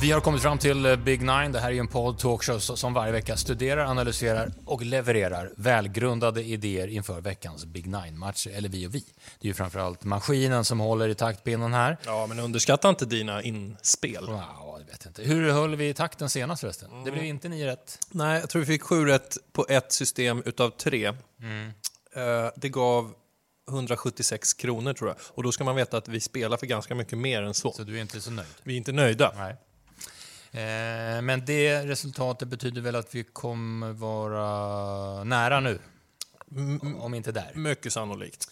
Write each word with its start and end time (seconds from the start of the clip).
Vi 0.00 0.12
har 0.12 0.20
kommit 0.20 0.42
fram 0.42 0.58
till 0.58 0.86
eh, 0.86 0.96
Big 0.96 1.20
Nine. 1.20 1.52
Det 1.52 1.60
här 1.60 1.68
är 1.68 1.72
ju 1.72 1.78
en 1.78 1.88
podd 1.88 2.18
talkshow 2.18 2.58
som 2.58 2.94
varje 2.94 3.12
vecka 3.12 3.36
studerar, 3.36 3.84
analyserar 3.84 4.52
och 4.64 4.82
levererar 4.82 5.52
välgrundade 5.56 6.42
idéer 6.42 6.88
inför 6.88 7.20
veckans 7.20 7.64
Big 7.64 7.86
Nine-matcher. 7.86 8.50
Eller 8.50 8.68
vi 8.68 8.86
och 8.86 8.94
vi. 8.94 8.98
Det 9.40 9.46
är 9.46 9.48
ju 9.48 9.54
framförallt 9.54 10.04
maskinen 10.04 10.64
som 10.64 10.80
håller 10.80 11.08
i 11.08 11.14
taktpinnen 11.14 11.72
här. 11.74 11.96
Ja, 12.04 12.26
men 12.26 12.38
underskatta 12.38 12.88
inte 12.88 13.04
dina 13.06 13.42
inspel. 13.42 14.24
Ja, 14.28 14.76
det 14.78 14.92
vet 14.92 15.00
jag 15.04 15.10
inte. 15.10 15.22
Hur 15.22 15.50
höll 15.52 15.76
vi 15.76 15.94
takten 15.94 16.30
senast 16.30 16.60
förresten? 16.60 17.04
Det 17.04 17.10
blev 17.10 17.24
inte 17.24 17.48
9 17.48 17.66
rätt. 17.66 17.98
Nej, 18.10 18.40
jag 18.40 18.48
tror 18.50 18.60
vi 18.60 18.66
fick 18.66 18.82
sju 18.82 19.04
rätt 19.06 19.36
på 19.52 19.66
ett 19.68 19.92
system 19.92 20.42
utav 20.46 20.70
tre. 20.70 21.06
Eh, 21.06 21.12
Det 22.56 22.68
gav 22.68 23.12
176 23.68 24.54
kronor 24.54 24.92
tror 24.92 25.10
jag. 25.10 25.16
Och 25.28 25.42
då 25.42 25.52
ska 25.52 25.64
man 25.64 25.76
veta 25.76 25.96
att 25.96 26.08
vi 26.08 26.20
spelar 26.20 26.56
för 26.56 26.66
ganska 26.66 26.94
mycket 26.94 27.18
mer 27.18 27.42
än 27.42 27.54
så. 27.54 27.72
Så 27.72 27.82
du 27.82 27.96
är 27.96 28.00
inte 28.00 28.20
så 28.20 28.30
nöjd? 28.30 28.48
Vi 28.62 28.72
är 28.72 28.76
inte 28.76 28.92
nöjda. 28.92 29.32
Nej. 29.36 29.56
Eh, 30.56 31.22
men 31.22 31.44
det 31.44 31.82
resultatet 31.82 32.48
betyder 32.48 32.80
väl 32.80 32.96
att 32.96 33.14
vi 33.14 33.24
kommer 33.24 33.92
vara 33.92 35.24
nära 35.24 35.60
nu? 35.60 35.78
Om 36.98 37.14
inte 37.14 37.32
där. 37.32 37.50
Mycket 37.54 37.92
sannolikt. 37.92 38.48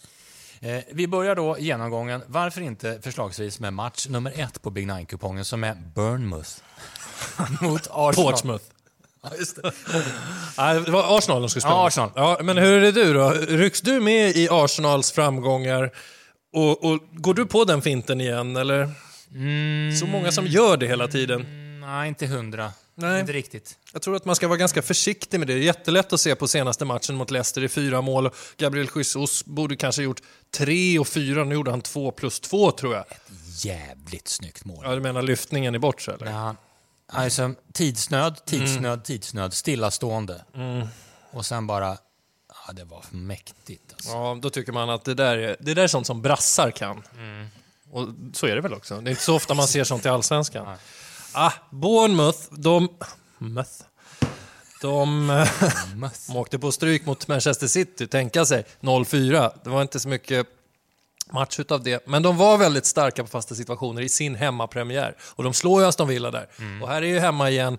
Eh, 0.59 0.79
vi 0.91 1.07
börjar 1.07 1.35
då 1.35 1.57
genomgången, 1.59 2.21
varför 2.27 2.61
inte 2.61 2.99
förslagsvis 3.01 3.59
med 3.59 3.73
match 3.73 4.07
nummer 4.07 4.33
ett 4.35 4.61
på 4.61 4.69
Big 4.69 4.87
Nine-kupongen 4.87 5.45
som 5.45 5.63
är 5.63 5.75
Bournemouth 5.75 6.49
mot 7.61 7.87
Arsenal. 7.91 8.31
Portsmouth. 8.31 8.65
Nej, 10.57 10.81
det 10.81 10.91
var 10.91 11.17
Arsenal 11.17 11.41
de 11.41 11.49
skulle 11.49 11.61
spela. 11.61 11.75
Ja, 11.75 11.87
Arsenal. 11.87 12.11
Ja, 12.15 12.39
men 12.43 12.57
hur 12.57 12.73
är 12.73 12.81
det 12.81 12.91
du 12.91 13.13
då? 13.13 13.29
Rycks 13.29 13.81
du 13.81 13.99
med 13.99 14.35
i 14.35 14.47
Arsenals 14.51 15.11
framgångar? 15.11 15.91
Och, 16.53 16.83
och 16.83 16.99
går 17.11 17.33
du 17.33 17.45
på 17.45 17.63
den 17.63 17.81
finten 17.81 18.21
igen, 18.21 18.55
eller? 18.55 18.89
Så 19.99 20.05
många 20.05 20.31
som 20.31 20.47
gör 20.47 20.77
det 20.77 20.87
hela 20.87 21.07
tiden. 21.07 21.64
Mm, 21.85 21.97
Nej, 21.97 22.07
inte 22.07 22.27
hundra. 22.27 22.71
Nej. 22.95 23.19
Inte 23.19 23.33
riktigt. 23.33 23.77
Jag 23.93 24.01
tror 24.01 24.15
att 24.15 24.25
man 24.25 24.35
ska 24.35 24.47
vara 24.47 24.57
ganska 24.57 24.81
försiktig 24.81 25.39
med 25.39 25.47
det. 25.47 25.53
Det 25.53 25.59
är 25.59 25.63
jättelätt 25.63 26.13
att 26.13 26.19
se 26.19 26.35
på 26.35 26.47
senaste 26.47 26.85
matchen 26.85 27.15
mot 27.15 27.31
Leicester 27.31 27.63
i 27.63 27.69
fyra 27.69 28.01
mål. 28.01 28.29
Gabriel 28.57 28.89
Jesus 28.95 29.45
borde 29.45 29.75
kanske 29.75 30.03
gjort 30.03 30.21
tre 30.51 30.99
och 30.99 31.07
fyra. 31.07 31.43
Nu 31.43 31.55
gjorde 31.55 31.71
han 31.71 31.81
två 31.81 32.11
plus 32.11 32.39
två, 32.39 32.71
tror 32.71 32.93
jag. 32.93 33.05
Jävligt 33.63 34.27
snyggt 34.27 34.65
mål. 34.65 34.85
Ja, 34.85 34.95
du 34.95 35.01
menar 35.01 35.21
lyftningen 35.21 35.75
i 35.75 35.79
bortre, 35.79 36.13
eller? 36.13 36.31
Ja, 36.31 36.55
alltså, 37.07 37.53
tidsnöd, 37.73 38.45
tidsnöd, 38.45 39.03
tidsnöd, 39.03 39.53
stillastående. 39.53 40.45
Och 41.31 41.45
sen 41.45 41.67
bara, 41.67 41.97
ja, 42.67 42.73
det 42.73 42.83
var 42.83 43.01
för 43.01 43.15
mäktigt. 43.15 43.93
Alltså. 43.93 44.09
Ja, 44.09 44.37
då 44.41 44.49
tycker 44.49 44.71
man 44.71 44.89
att 44.89 45.05
det 45.05 45.13
där 45.13 45.37
är, 45.37 45.57
det 45.59 45.73
där 45.73 45.83
är 45.83 45.87
sånt 45.87 46.07
som 46.07 46.21
brassar 46.21 46.71
kan. 46.71 47.03
Och 47.91 48.07
så 48.33 48.47
är 48.47 48.55
det 48.55 48.61
väl 48.61 48.73
också. 48.73 49.01
Det 49.01 49.09
är 49.09 49.11
inte 49.11 49.23
så 49.23 49.35
ofta 49.35 49.53
man 49.53 49.67
ser 49.67 49.83
sånt 49.83 50.05
i 50.05 50.09
Allsvenskan. 50.09 50.77
Ah, 51.37 51.51
Bournemouth, 51.71 52.39
de... 52.51 52.89
Möth. 53.37 53.71
De, 54.81 55.27
de 56.27 56.35
åkte 56.37 56.59
på 56.59 56.71
stryk 56.71 57.05
mot 57.05 57.27
Manchester 57.27 57.67
City, 57.67 58.07
tänka 58.07 58.45
sig. 58.45 58.65
0-4. 58.81 59.51
Det 59.63 59.69
var 59.69 59.81
inte 59.81 59.99
så 59.99 60.09
mycket 60.09 60.47
match 61.31 61.59
utav 61.59 61.83
det. 61.83 62.07
Men 62.07 62.23
de 62.23 62.37
var 62.37 62.57
väldigt 62.57 62.85
starka 62.85 63.23
på 63.23 63.29
fasta 63.29 63.55
situationer 63.55 64.01
i 64.01 64.09
sin 64.09 64.35
hemmapremiär. 64.35 65.15
Och 65.21 65.43
de 65.43 65.53
slår 65.53 65.81
ju 65.81 65.87
Aston 65.87 66.07
Villa 66.07 66.31
där. 66.31 66.47
Och 66.81 66.87
här 66.89 67.01
är 67.01 67.07
ju 67.07 67.19
hemma 67.19 67.49
igen. 67.49 67.77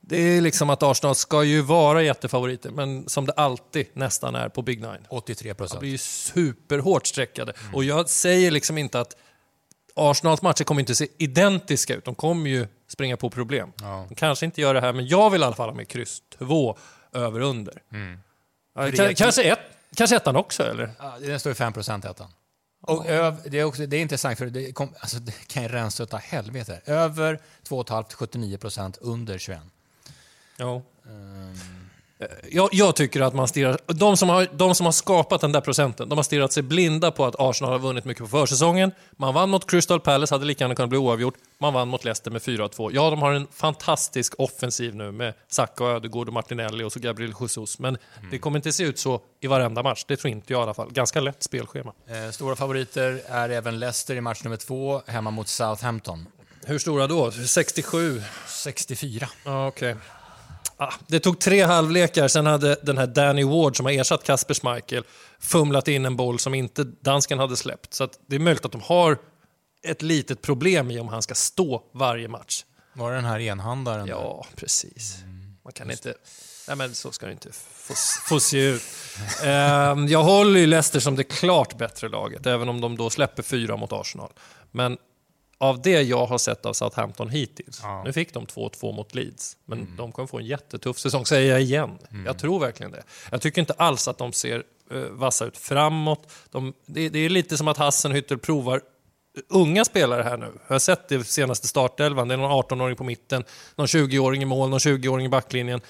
Det 0.00 0.16
är 0.20 0.40
liksom 0.40 0.70
att 0.70 0.82
Arsenal 0.82 1.14
ska 1.14 1.44
ju 1.44 1.60
vara 1.60 2.02
jättefavoriter, 2.02 2.70
men 2.70 3.08
som 3.08 3.26
det 3.26 3.32
alltid 3.32 3.86
nästan 3.92 4.34
är 4.34 4.48
på 4.48 4.62
Big 4.62 4.80
Nine. 4.80 5.06
83 5.08 5.48
De 5.50 5.54
procent. 5.54 5.80
blir 5.80 5.90
ju 5.90 5.98
superhårt 5.98 7.06
streckade. 7.06 7.52
Och 7.72 7.84
jag 7.84 8.08
säger 8.08 8.50
liksom 8.50 8.78
inte 8.78 9.00
att 9.00 9.16
Arsenals 9.96 10.42
matcher 10.42 10.64
kommer 10.64 10.80
inte 10.80 10.94
se 10.94 11.08
identiska 11.18 11.94
ut. 11.94 12.04
De 12.04 12.14
kommer 12.14 12.50
ju 12.50 12.66
springa 12.88 13.16
på 13.16 13.30
problem. 13.30 13.72
Ja. 13.80 14.06
De 14.08 14.14
kanske 14.14 14.46
inte 14.46 14.60
gör 14.60 14.74
det 14.74 14.80
här, 14.80 14.92
men 14.92 15.06
jag 15.06 15.30
vill 15.30 15.40
i 15.40 15.44
alla 15.44 15.54
fall 15.56 15.68
ha 15.68 15.76
med 15.76 15.88
kryss 15.88 16.22
2 16.38 16.78
över 17.12 17.40
under. 17.40 17.82
Ja, 18.74 18.82
ka- 18.82 19.02
är- 19.02 19.12
kanske, 19.12 19.42
ett, 19.42 19.58
kanske 19.96 20.16
ettan 20.16 20.36
också, 20.36 20.62
eller? 20.62 20.90
Ja, 20.98 21.14
den 21.20 21.40
står 21.40 21.52
i 21.52 21.54
5 21.54 21.72
procent 21.72 22.04
ettan. 22.04 22.28
Och 22.82 23.06
öv, 23.06 23.36
det, 23.46 23.58
är 23.58 23.64
också, 23.64 23.86
det 23.86 23.96
är 23.96 24.00
intressant, 24.00 24.38
för 24.38 24.46
det, 24.46 24.72
kom, 24.72 24.94
alltså, 25.00 25.16
det 25.18 25.32
kan 25.46 25.62
ju 25.62 25.68
rensa 25.68 26.02
utav 26.02 26.20
helvete. 26.20 26.80
Över 26.86 27.38
2,5 27.68 28.04
79 28.14 28.58
procent, 28.58 28.98
under 29.00 29.38
21. 29.38 29.60
Ja. 30.56 30.82
Jag, 32.50 32.68
jag 32.72 32.96
tycker 32.96 33.20
att 33.20 33.34
man 33.34 33.48
stirrar... 33.48 33.78
De 33.86 34.16
som, 34.16 34.28
har, 34.28 34.48
de 34.52 34.74
som 34.74 34.86
har 34.86 34.92
skapat 34.92 35.40
den 35.40 35.52
där 35.52 35.60
procenten, 35.60 36.08
de 36.08 36.18
har 36.18 36.22
stirrat 36.22 36.52
sig 36.52 36.62
blinda 36.62 37.10
på 37.10 37.24
att 37.24 37.34
Arsenal 37.38 37.72
har 37.72 37.78
vunnit 37.78 38.04
mycket 38.04 38.22
på 38.22 38.28
försäsongen. 38.28 38.92
Man 39.16 39.34
vann 39.34 39.50
mot 39.50 39.70
Crystal 39.70 40.00
Palace, 40.00 40.34
hade 40.34 40.44
lika 40.44 40.64
gärna 40.64 40.74
kunnat 40.74 40.88
bli 40.88 40.98
oavgjort. 40.98 41.34
Man 41.58 41.74
vann 41.74 41.88
mot 41.88 42.04
Leicester 42.04 42.30
med 42.30 42.42
4-2. 42.42 42.90
Ja, 42.92 43.10
de 43.10 43.22
har 43.22 43.32
en 43.32 43.46
fantastisk 43.52 44.34
offensiv 44.38 44.94
nu 44.94 45.12
med 45.12 45.34
Saka, 45.48 45.84
och 45.84 45.90
Ödegård 45.90 46.28
och 46.28 46.34
Martinelli 46.34 46.84
och 46.84 46.92
så 46.92 47.00
Gabriel 47.00 47.34
Jesus. 47.40 47.78
Men 47.78 47.98
det 48.30 48.38
kommer 48.38 48.58
inte 48.58 48.72
se 48.72 48.84
ut 48.84 48.98
så 48.98 49.20
i 49.40 49.46
varenda 49.46 49.82
match. 49.82 50.04
Det 50.08 50.16
tror 50.16 50.30
inte 50.30 50.52
jag 50.52 50.60
i 50.60 50.62
alla 50.62 50.74
fall. 50.74 50.92
Ganska 50.92 51.20
lätt 51.20 51.42
spelschema. 51.42 51.92
Eh, 52.08 52.30
stora 52.30 52.56
favoriter 52.56 53.22
är 53.28 53.48
även 53.48 53.78
Leicester 53.78 54.14
i 54.14 54.20
match 54.20 54.44
nummer 54.44 54.56
två, 54.56 55.02
hemma 55.06 55.30
mot 55.30 55.48
Southampton. 55.48 56.26
Hur 56.66 56.78
stora 56.78 57.06
då? 57.06 57.30
67? 57.30 58.22
64. 58.46 59.28
Ja, 59.44 59.68
okej. 59.68 59.96
Ah, 60.76 60.92
det 61.06 61.20
tog 61.20 61.38
tre 61.38 61.62
halvlekar, 61.62 62.28
sen 62.28 62.46
hade 62.46 62.76
den 62.82 62.98
här 62.98 63.06
Danny 63.06 63.44
Ward 63.44 63.76
som 63.76 63.86
har 63.86 63.92
ersatt 63.92 64.24
Kasper 64.24 64.54
Schmeichel 64.54 65.04
fumlat 65.38 65.88
in 65.88 66.06
en 66.06 66.16
boll 66.16 66.38
som 66.38 66.54
inte 66.54 66.84
dansken 66.84 67.38
hade 67.38 67.56
släppt. 67.56 67.94
Så 67.94 68.08
det 68.26 68.36
är 68.36 68.40
möjligt 68.40 68.64
att 68.64 68.72
de 68.72 68.80
har 68.80 69.18
ett 69.82 70.02
litet 70.02 70.42
problem 70.42 70.90
i 70.90 70.98
om 71.00 71.08
han 71.08 71.22
ska 71.22 71.34
stå 71.34 71.82
varje 71.92 72.28
match. 72.28 72.64
Var 72.92 73.10
det 73.10 73.16
den 73.16 73.24
här 73.24 73.40
enhandaren? 73.40 74.06
Ja, 74.06 74.46
precis. 74.56 75.16
Man 75.64 75.72
kan 75.72 75.90
inte... 75.90 76.14
Nej, 76.68 76.76
men 76.76 76.94
så 76.94 77.12
ska 77.12 77.26
det 77.26 77.32
inte 77.32 77.52
få, 77.52 77.94
få 78.28 78.40
se 78.40 78.58
ut. 78.58 78.82
Ehm, 79.44 80.08
jag 80.08 80.22
håller 80.22 80.60
ju 80.60 80.66
Leicester 80.66 81.00
som 81.00 81.16
det 81.16 81.24
klart 81.24 81.78
bättre 81.78 82.08
laget, 82.08 82.46
även 82.46 82.68
om 82.68 82.80
de 82.80 82.96
då 82.96 83.10
släpper 83.10 83.42
fyra 83.42 83.76
mot 83.76 83.92
Arsenal. 83.92 84.32
Men 84.72 84.98
av 85.58 85.82
det 85.82 86.02
jag 86.02 86.26
har 86.26 86.38
sett 86.38 86.66
av 86.66 86.72
Southampton 86.72 87.28
hittills, 87.30 87.80
Ja. 87.82 88.02
nu 88.04 88.12
fick 88.12 88.34
de 88.34 88.46
2-2 88.46 88.92
mot 88.92 89.14
Leeds, 89.14 89.56
men 89.64 89.96
de 89.96 90.12
kommer 90.12 90.26
få 90.26 90.38
en 90.38 90.46
jättetuff 90.46 90.98
säsong, 90.98 91.26
säger 91.26 91.52
jag 91.52 91.62
igen. 91.62 91.98
Jag 92.26 92.38
tror 92.38 92.60
verkligen 92.60 92.92
det. 92.92 93.02
Jag 93.30 93.40
tycker 93.40 93.60
inte 93.60 93.72
alls 93.72 94.08
att 94.08 94.18
de 94.18 94.32
ser 94.32 94.62
uh, 94.92 95.04
vassa 95.10 95.44
ut 95.44 95.56
framåt. 95.58 96.32
De, 96.50 96.72
det, 96.86 97.08
det 97.08 97.18
är 97.18 97.28
lite 97.28 97.56
som 97.56 97.68
att 97.68 97.78
Hassenhüttel 97.78 98.36
provar 98.38 98.80
unga 99.48 99.84
spelare 99.84 100.22
här 100.22 100.36
nu. 100.36 100.52
Jag 100.66 100.74
har 100.74 100.78
sett 100.78 101.08
det 101.08 101.24
senaste 101.24 101.68
startelvan. 101.68 102.28
Det 102.28 102.34
är 102.34 102.38
någon 102.38 102.62
18-åring 102.62 102.96
på 102.96 103.04
mitten, 103.04 103.44
någon 103.76 103.86
20-åring 103.86 104.42
i 104.42 104.44
mål, 104.44 104.70
någon 104.70 104.78
20-åring 104.78 105.26
i 105.26 105.28
backlinjen. 105.28 105.80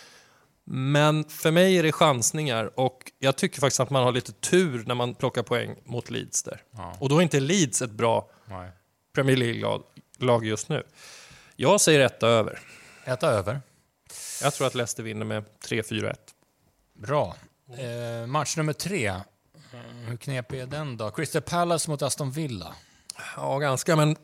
Men 0.69 1.25
för 1.25 1.50
mig 1.50 1.78
är 1.78 1.83
det 1.83 1.93
chansningar 1.93 2.81
och 2.81 3.12
jag 3.19 3.37
tycker 3.37 3.60
faktiskt 3.60 3.81
att 3.81 3.91
man 3.91 4.03
har 4.04 4.12
lite 4.12 4.33
tur 4.33 4.84
när 4.87 4.94
man 4.94 5.15
plockar 5.15 5.43
poäng 5.43 5.75
mot 5.84 6.10
Leeds 6.10 6.43
där. 6.43 6.62
Ja. 6.77 6.97
Och 7.00 7.09
då 7.09 7.19
är 7.19 7.22
inte 7.22 7.41
Leeds 7.41 7.83
ett 7.83 7.91
bra 7.91 8.28
Nej. 8.47 8.71
Premier 9.16 9.37
League-lag 9.37 10.44
just 10.47 10.69
nu. 10.69 10.82
Jag 11.56 11.81
säger 11.81 12.00
etta 12.00 12.28
över. 12.28 12.59
Äta 13.04 13.27
över. 13.31 13.60
Jag 14.43 14.54
tror 14.54 14.66
att 14.66 14.75
Leicester 14.75 15.03
vinner 15.03 15.25
med 15.27 15.44
3-4-1. 15.69 16.15
Bra. 16.94 17.37
Eh, 17.78 18.27
match 18.27 18.56
nummer 18.56 18.72
tre. 18.72 19.06
Eh, 19.06 19.21
Hur 20.09 20.16
knepig 20.16 20.60
är 20.60 20.66
den 20.66 20.97
då? 20.97 21.10
Crystal 21.10 21.43
Palace 21.43 21.91
mot 21.91 22.03
Aston 22.03 22.31
Villa. 22.31 22.75
Ja, 23.37 23.59
ganska, 23.59 23.97
men 23.97 24.16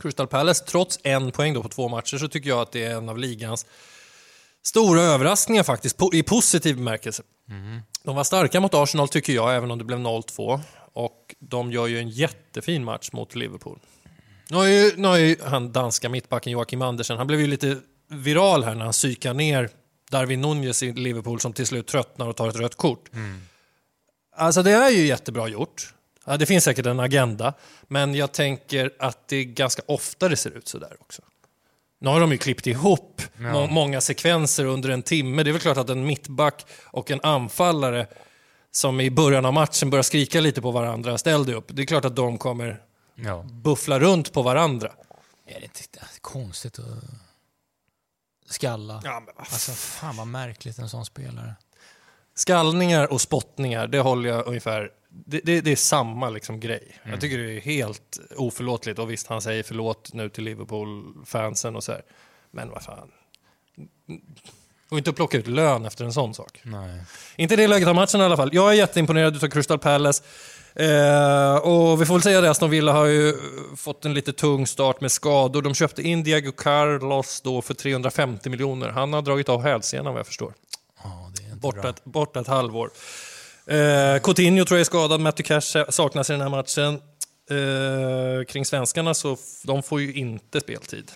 Crystal 0.00 0.26
Palace, 0.26 0.64
trots 0.64 0.98
en 1.02 1.32
poäng 1.32 1.54
då 1.54 1.62
på 1.62 1.68
två 1.68 1.88
matcher, 1.88 2.18
så 2.18 2.28
tycker 2.28 2.48
jag 2.48 2.60
att 2.60 2.72
det 2.72 2.84
är 2.84 2.96
en 2.96 3.08
av 3.08 3.18
ligans 3.18 3.66
stora 4.62 5.02
överraskningar 5.02 5.62
faktiskt, 5.62 5.98
i 6.12 6.22
positiv 6.22 6.76
bemärkelse. 6.76 7.22
De 8.02 8.16
var 8.16 8.24
starka 8.24 8.60
mot 8.60 8.74
Arsenal 8.74 9.08
tycker 9.08 9.32
jag, 9.32 9.56
även 9.56 9.70
om 9.70 9.78
det 9.78 9.84
blev 9.84 9.98
0-2. 9.98 10.60
Och 10.92 11.34
de 11.38 11.72
gör 11.72 11.86
ju 11.86 11.98
en 11.98 12.08
jättefin 12.08 12.84
match 12.84 13.12
mot 13.12 13.34
Liverpool. 13.34 13.78
Nu 14.50 14.56
har 14.56 14.66
ju, 14.66 14.92
nu 14.96 15.08
har 15.08 15.16
ju 15.18 15.36
han 15.44 15.72
danska 15.72 16.08
mittbacken 16.08 16.52
Joakim 16.52 16.82
Andersen, 16.82 17.18
han 17.18 17.26
blev 17.26 17.40
ju 17.40 17.46
lite 17.46 17.76
viral 18.10 18.64
här 18.64 18.74
när 18.74 18.84
han 18.84 18.92
psykar 18.92 19.34
ner 19.34 19.70
Darwin 20.10 20.40
Nunez 20.40 20.82
i 20.82 20.92
Liverpool 20.92 21.40
som 21.40 21.52
till 21.52 21.66
slut 21.66 21.86
tröttnar 21.86 22.28
och 22.28 22.36
tar 22.36 22.48
ett 22.48 22.56
rött 22.56 22.74
kort. 22.74 23.10
Alltså 24.36 24.62
det 24.62 24.70
är 24.72 24.90
ju 24.90 25.06
jättebra 25.06 25.48
gjort. 25.48 25.94
Ja, 26.26 26.36
det 26.36 26.46
finns 26.46 26.64
säkert 26.64 26.86
en 26.86 27.00
agenda, 27.00 27.54
men 27.88 28.14
jag 28.14 28.32
tänker 28.32 28.90
att 28.98 29.28
det 29.28 29.36
är 29.36 29.44
ganska 29.44 29.82
ofta 29.86 30.28
det 30.28 30.36
ser 30.36 30.50
ut 30.50 30.68
så 30.68 30.78
där 30.78 30.96
också. 31.00 31.22
Nu 32.00 32.08
har 32.10 32.20
de 32.20 32.32
ju 32.32 32.38
klippt 32.38 32.66
ihop 32.66 33.22
må- 33.36 33.66
många 33.66 34.00
sekvenser 34.00 34.64
under 34.64 34.88
en 34.88 35.02
timme. 35.02 35.42
Det 35.42 35.50
är 35.50 35.52
väl 35.52 35.60
klart 35.60 35.76
att 35.76 35.90
en 35.90 36.06
mittback 36.06 36.66
och 36.84 37.10
en 37.10 37.20
anfallare 37.22 38.06
som 38.70 39.00
i 39.00 39.10
början 39.10 39.44
av 39.44 39.52
matchen 39.52 39.90
börjar 39.90 40.02
skrika 40.02 40.40
lite 40.40 40.62
på 40.62 40.70
varandra, 40.70 41.18
ställ 41.18 41.44
dig 41.46 41.54
upp. 41.54 41.66
Det 41.68 41.82
är 41.82 41.86
klart 41.86 42.04
att 42.04 42.16
de 42.16 42.38
kommer 42.38 42.80
Ja. 43.24 43.42
buffla 43.42 44.00
runt 44.00 44.32
på 44.32 44.42
varandra. 44.42 44.92
Är 45.46 45.60
det 45.60 45.64
inte 45.64 45.80
det 45.90 45.98
är 46.00 46.20
konstigt 46.20 46.78
att 46.78 46.86
skalla? 48.46 49.00
Ja, 49.04 49.20
men 49.26 49.34
Alltså, 49.36 49.72
fan 49.72 50.16
vad 50.16 50.26
märkligt 50.26 50.78
en 50.78 50.88
sån 50.88 51.04
spelare. 51.04 51.54
Skallningar 52.34 53.12
och 53.12 53.20
spottningar, 53.20 53.86
det 53.86 54.00
håller 54.00 54.28
jag 54.28 54.46
ungefär... 54.46 54.90
Det, 55.10 55.40
det, 55.44 55.60
det 55.60 55.72
är 55.72 55.76
samma 55.76 56.30
liksom 56.30 56.60
grej. 56.60 57.00
Jag 57.04 57.20
tycker 57.20 57.38
det 57.38 57.52
är 57.56 57.60
helt 57.60 58.18
oförlåtligt. 58.36 58.98
Och 58.98 59.10
visst, 59.10 59.26
han 59.26 59.42
säger 59.42 59.62
förlåt 59.62 60.12
nu 60.12 60.28
till 60.28 60.44
Liverpool-fansen 60.44 61.76
och 61.76 61.84
så 61.84 61.92
här. 61.92 62.02
Men 62.50 62.70
vad 62.70 62.82
fan. 62.82 63.10
Och 64.90 64.98
inte 64.98 65.12
plocka 65.12 65.38
ut 65.38 65.46
lön 65.46 65.84
efter 65.84 66.04
en 66.04 66.12
sån 66.12 66.34
sak. 66.34 66.60
Nej. 66.62 67.02
Inte 67.36 67.56
det 67.56 67.68
läget 67.68 67.88
av 67.88 67.94
matchen 67.94 68.20
i 68.20 68.24
alla 68.24 68.36
fall. 68.36 68.50
Jag 68.52 68.70
är 68.70 68.74
jätteimponerad 68.74 69.44
av 69.44 69.48
Crystal 69.48 69.78
Palace. 69.78 70.24
Eh, 70.78 71.56
och 71.56 72.00
vi 72.00 72.06
får 72.06 72.14
väl 72.14 72.22
säga 72.22 72.40
det, 72.40 72.50
Aston 72.50 72.70
Villa 72.70 72.92
har 72.92 73.06
ju 73.06 73.34
fått 73.76 74.04
en 74.04 74.14
lite 74.14 74.32
tung 74.32 74.66
start 74.66 75.00
med 75.00 75.12
skador. 75.12 75.62
De 75.62 75.74
köpte 75.74 76.02
in 76.02 76.22
Diego 76.22 76.52
Carlos 76.52 77.40
då 77.40 77.62
för 77.62 77.74
350 77.74 78.50
miljoner. 78.50 78.88
Han 78.88 79.12
har 79.12 79.22
dragit 79.22 79.48
av 79.48 79.62
hälsenan 79.62 80.12
vad 80.12 80.18
jag 80.18 80.26
förstår. 80.26 80.52
Ja, 81.04 81.32
Borta 81.54 81.88
ett, 81.88 82.04
borta 82.04 82.40
ett 82.40 82.46
halvår. 82.46 82.90
Eh, 83.66 84.20
Coutinho 84.22 84.64
tror 84.64 84.76
jag 84.78 84.80
är 84.80 84.84
skadad, 84.84 85.20
Matthew 85.20 85.60
Cash 85.60 85.90
saknas 85.90 86.30
i 86.30 86.32
den 86.32 86.42
här 86.42 86.48
matchen. 86.48 87.00
Eh, 87.50 88.44
kring 88.44 88.64
svenskarna 88.64 89.14
så 89.14 89.36
de 89.64 89.82
får 89.82 90.00
ju 90.00 90.12
inte 90.12 90.60
speltid. 90.60 91.12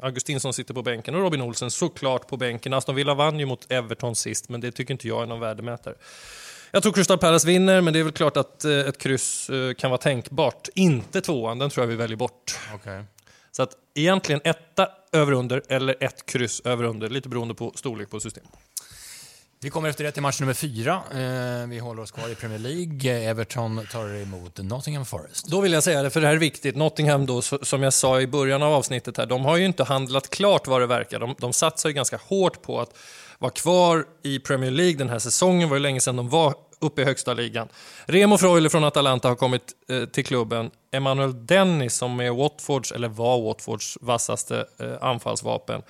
Augustinsson 0.00 0.52
sitter 0.52 0.74
på 0.74 0.82
bänken 0.82 1.14
och 1.14 1.20
Robin 1.20 1.40
Olsen 1.40 1.70
såklart 1.70 2.28
på 2.28 2.36
bänken. 2.36 2.72
Aston 2.72 2.94
Villa 2.94 3.14
vann 3.14 3.38
ju 3.38 3.46
mot 3.46 3.72
Everton 3.72 4.14
sist, 4.14 4.48
men 4.48 4.60
det 4.60 4.72
tycker 4.72 4.94
inte 4.94 5.08
jag 5.08 5.22
är 5.22 5.26
någon 5.26 5.40
värdemätare. 5.40 5.94
Jag 6.74 6.82
tror 6.82 6.92
Crystal 6.92 7.18
Palace 7.18 7.46
vinner, 7.46 7.80
men 7.80 7.92
det 7.92 7.98
är 7.98 8.04
väl 8.04 8.12
klart 8.12 8.36
att 8.36 8.64
eh, 8.64 8.72
ett 8.72 8.98
kryss 8.98 9.50
eh, 9.50 9.74
kan 9.74 9.90
vara 9.90 9.98
tänkbart. 9.98 10.68
Inte 10.74 11.20
tvåan, 11.20 11.58
den 11.58 11.70
tror 11.70 11.84
jag 11.84 11.88
vi 11.88 11.96
väljer 11.96 12.16
bort. 12.16 12.58
Okej. 12.74 13.04
Så 13.52 13.62
att 13.62 13.70
egentligen 13.94 14.40
etta 14.44 14.88
över 15.12 15.32
under 15.32 15.62
eller 15.68 15.96
ett 16.00 16.26
kryss 16.26 16.60
över 16.64 16.84
under, 16.84 17.08
lite 17.08 17.28
beroende 17.28 17.54
på 17.54 17.72
storlek 17.74 18.10
på 18.10 18.20
system. 18.20 18.44
Vi 19.64 19.70
kommer 19.70 19.88
efter 19.88 20.04
det 20.04 20.12
till 20.12 20.22
match 20.22 20.40
nummer 20.40 20.54
fyra. 20.54 21.02
Eh, 21.10 21.68
vi 21.68 21.78
håller 21.78 22.02
oss 22.02 22.10
kvar 22.10 22.28
i 22.28 22.34
Premier 22.34 22.58
League. 22.58 23.28
Everton 23.30 23.86
tar 23.92 24.22
emot 24.22 24.58
Nottingham 24.58 25.04
Forest. 25.04 25.46
Då 25.46 25.60
vill 25.60 25.72
jag 25.72 25.82
säga 25.82 26.02
det, 26.02 26.10
för 26.10 26.20
det 26.20 26.26
här 26.26 26.34
är 26.34 26.38
viktigt. 26.38 26.76
Nottingham 26.76 27.26
då, 27.26 27.42
som 27.42 27.82
jag 27.82 27.92
sa 27.92 28.20
i 28.20 28.26
början 28.26 28.62
av 28.62 28.72
avsnittet 28.72 29.16
här, 29.16 29.26
de 29.26 29.44
har 29.44 29.56
ju 29.56 29.66
inte 29.66 29.84
handlat 29.84 30.30
klart 30.30 30.66
vad 30.66 30.80
det 30.80 30.86
verkar. 30.86 31.18
De, 31.18 31.34
de 31.38 31.52
satsar 31.52 31.88
ju 31.88 31.94
ganska 31.94 32.16
hårt 32.16 32.62
på 32.62 32.80
att 32.80 32.96
vara 33.38 33.52
kvar 33.52 34.06
i 34.22 34.38
Premier 34.38 34.70
League 34.70 34.96
den 34.96 35.08
här 35.08 35.18
säsongen. 35.18 35.60
Det 35.60 35.66
var 35.66 35.76
ju 35.76 35.82
länge 35.82 36.00
sedan 36.00 36.16
de 36.16 36.28
var 36.28 36.54
uppe 36.80 37.02
i 37.02 37.04
högsta 37.04 37.34
ligan. 37.34 37.68
Remo 38.06 38.38
Freuler 38.38 38.68
från 38.68 38.84
Atalanta 38.84 39.28
har 39.28 39.36
kommit 39.36 39.72
eh, 39.88 40.04
till 40.04 40.24
klubben. 40.24 40.70
Emmanuel 40.92 41.46
Dennis 41.46 41.94
som 41.94 42.20
är 42.20 42.30
Watfords, 42.30 42.92
eller 42.92 43.08
var 43.08 43.42
Watfords 43.42 43.98
vassaste 44.00 44.66
eh, 44.78 44.94
anfallsvapen. 45.00 45.82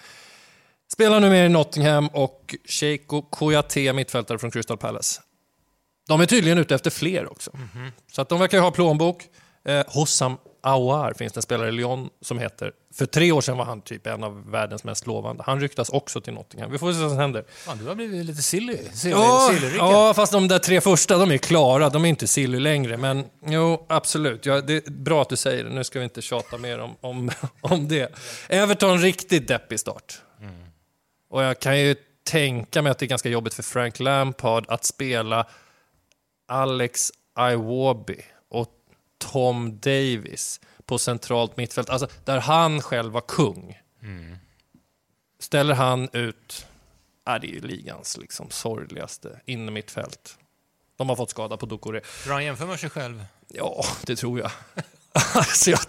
Spelar 0.92 1.20
nu 1.20 1.30
med 1.30 1.46
i 1.46 1.48
Nottingham 1.48 2.08
och 2.08 2.54
Sheiko 2.64 3.22
Kouyaté, 3.22 3.92
mittfältare 3.92 4.38
från 4.38 4.50
Crystal 4.50 4.76
Palace. 4.78 5.20
De 6.08 6.20
är 6.20 6.26
tydligen 6.26 6.58
ute 6.58 6.74
efter 6.74 6.90
fler 6.90 7.32
också. 7.32 7.50
Så 8.12 8.22
att 8.22 8.28
de 8.28 8.38
verkar 8.40 8.60
ha 8.60 8.70
plånbok. 8.70 9.24
Eh, 9.64 9.82
Hossam 9.86 10.36
Aouar 10.62 11.12
finns 11.12 11.32
det 11.32 11.38
en 11.38 11.42
spelare 11.42 11.68
i 11.68 11.72
Lyon 11.72 12.08
som 12.20 12.38
heter. 12.38 12.72
För 12.94 13.06
tre 13.06 13.32
år 13.32 13.40
sedan 13.40 13.56
var 13.56 13.64
han 13.64 13.80
typ 13.80 14.06
en 14.06 14.24
av 14.24 14.50
världens 14.50 14.84
mest 14.84 15.06
lovande. 15.06 15.42
Han 15.46 15.60
ryktas 15.60 15.88
också 15.88 16.20
till 16.20 16.32
Nottingham. 16.32 16.70
Vi 16.70 16.78
får 16.78 16.92
se 16.92 16.98
vad 16.98 17.10
som 17.10 17.18
händer. 17.18 17.44
Fan, 17.48 17.78
du 17.78 17.84
har 17.84 17.94
blivit 17.94 18.26
lite 18.26 18.42
silly. 18.42 18.78
silly 18.92 19.14
Ja, 19.14 19.50
silly 19.54 19.76
ja, 19.76 20.14
fast 20.14 20.32
de 20.32 20.48
där 20.48 20.58
tre 20.58 20.80
första 20.80 21.18
de 21.18 21.30
är 21.30 21.38
klara. 21.38 21.88
De 21.90 22.04
är 22.04 22.08
inte 22.08 22.26
silly 22.26 22.60
längre. 22.60 22.96
Men 22.96 23.24
jo, 23.46 23.86
absolut. 23.88 24.46
Ja, 24.46 24.60
det 24.60 24.86
är 24.86 24.90
bra 24.90 25.22
att 25.22 25.28
du 25.28 25.36
säger 25.36 25.64
det. 25.64 25.70
Nu 25.70 25.84
ska 25.84 25.98
vi 25.98 26.04
inte 26.04 26.22
tjata 26.22 26.58
mer 26.58 26.78
om, 26.78 26.96
om, 27.00 27.30
om 27.60 27.88
det. 27.88 28.14
Everton, 28.48 28.98
riktigt 28.98 29.48
deppig 29.48 29.80
start. 29.80 30.20
Och 31.34 31.42
jag 31.42 31.60
kan 31.60 31.80
ju 31.80 31.96
tänka 32.24 32.82
mig 32.82 32.90
att 32.90 32.98
det 32.98 33.06
är 33.06 33.08
ganska 33.08 33.28
jobbigt 33.28 33.54
för 33.54 33.62
Frank 33.62 34.00
Lampard 34.00 34.64
att 34.68 34.84
spela 34.84 35.46
Alex 36.48 37.12
Iwobi 37.52 38.24
och 38.48 38.68
Tom 39.18 39.78
Davis 39.78 40.60
på 40.86 40.98
centralt 40.98 41.56
mittfält. 41.56 41.90
Alltså, 41.90 42.08
där 42.24 42.40
han 42.40 42.82
själv 42.82 43.12
var 43.12 43.20
kung. 43.20 43.80
Ställer 45.38 45.74
han 45.74 46.08
ut 46.12 46.66
Ja, 47.24 47.38
det 47.38 47.46
är 47.46 47.52
ju 47.52 47.60
ligans 47.60 48.16
liksom 48.16 48.50
sorgligaste 48.50 49.40
innermittfält. 49.44 50.38
De 50.96 51.08
har 51.08 51.16
fått 51.16 51.30
skada 51.30 51.56
på 51.56 51.66
Dokore. 51.66 52.00
Hur 52.24 52.32
han 52.32 52.44
jämför 52.44 52.66
med 52.66 52.80
sig 52.80 52.90
själv? 52.90 53.24
Ja, 53.48 53.84
det 54.06 54.16
tror 54.16 54.38
jag. 54.38 54.50
alltså, 55.34 55.70
jag. 55.70 55.80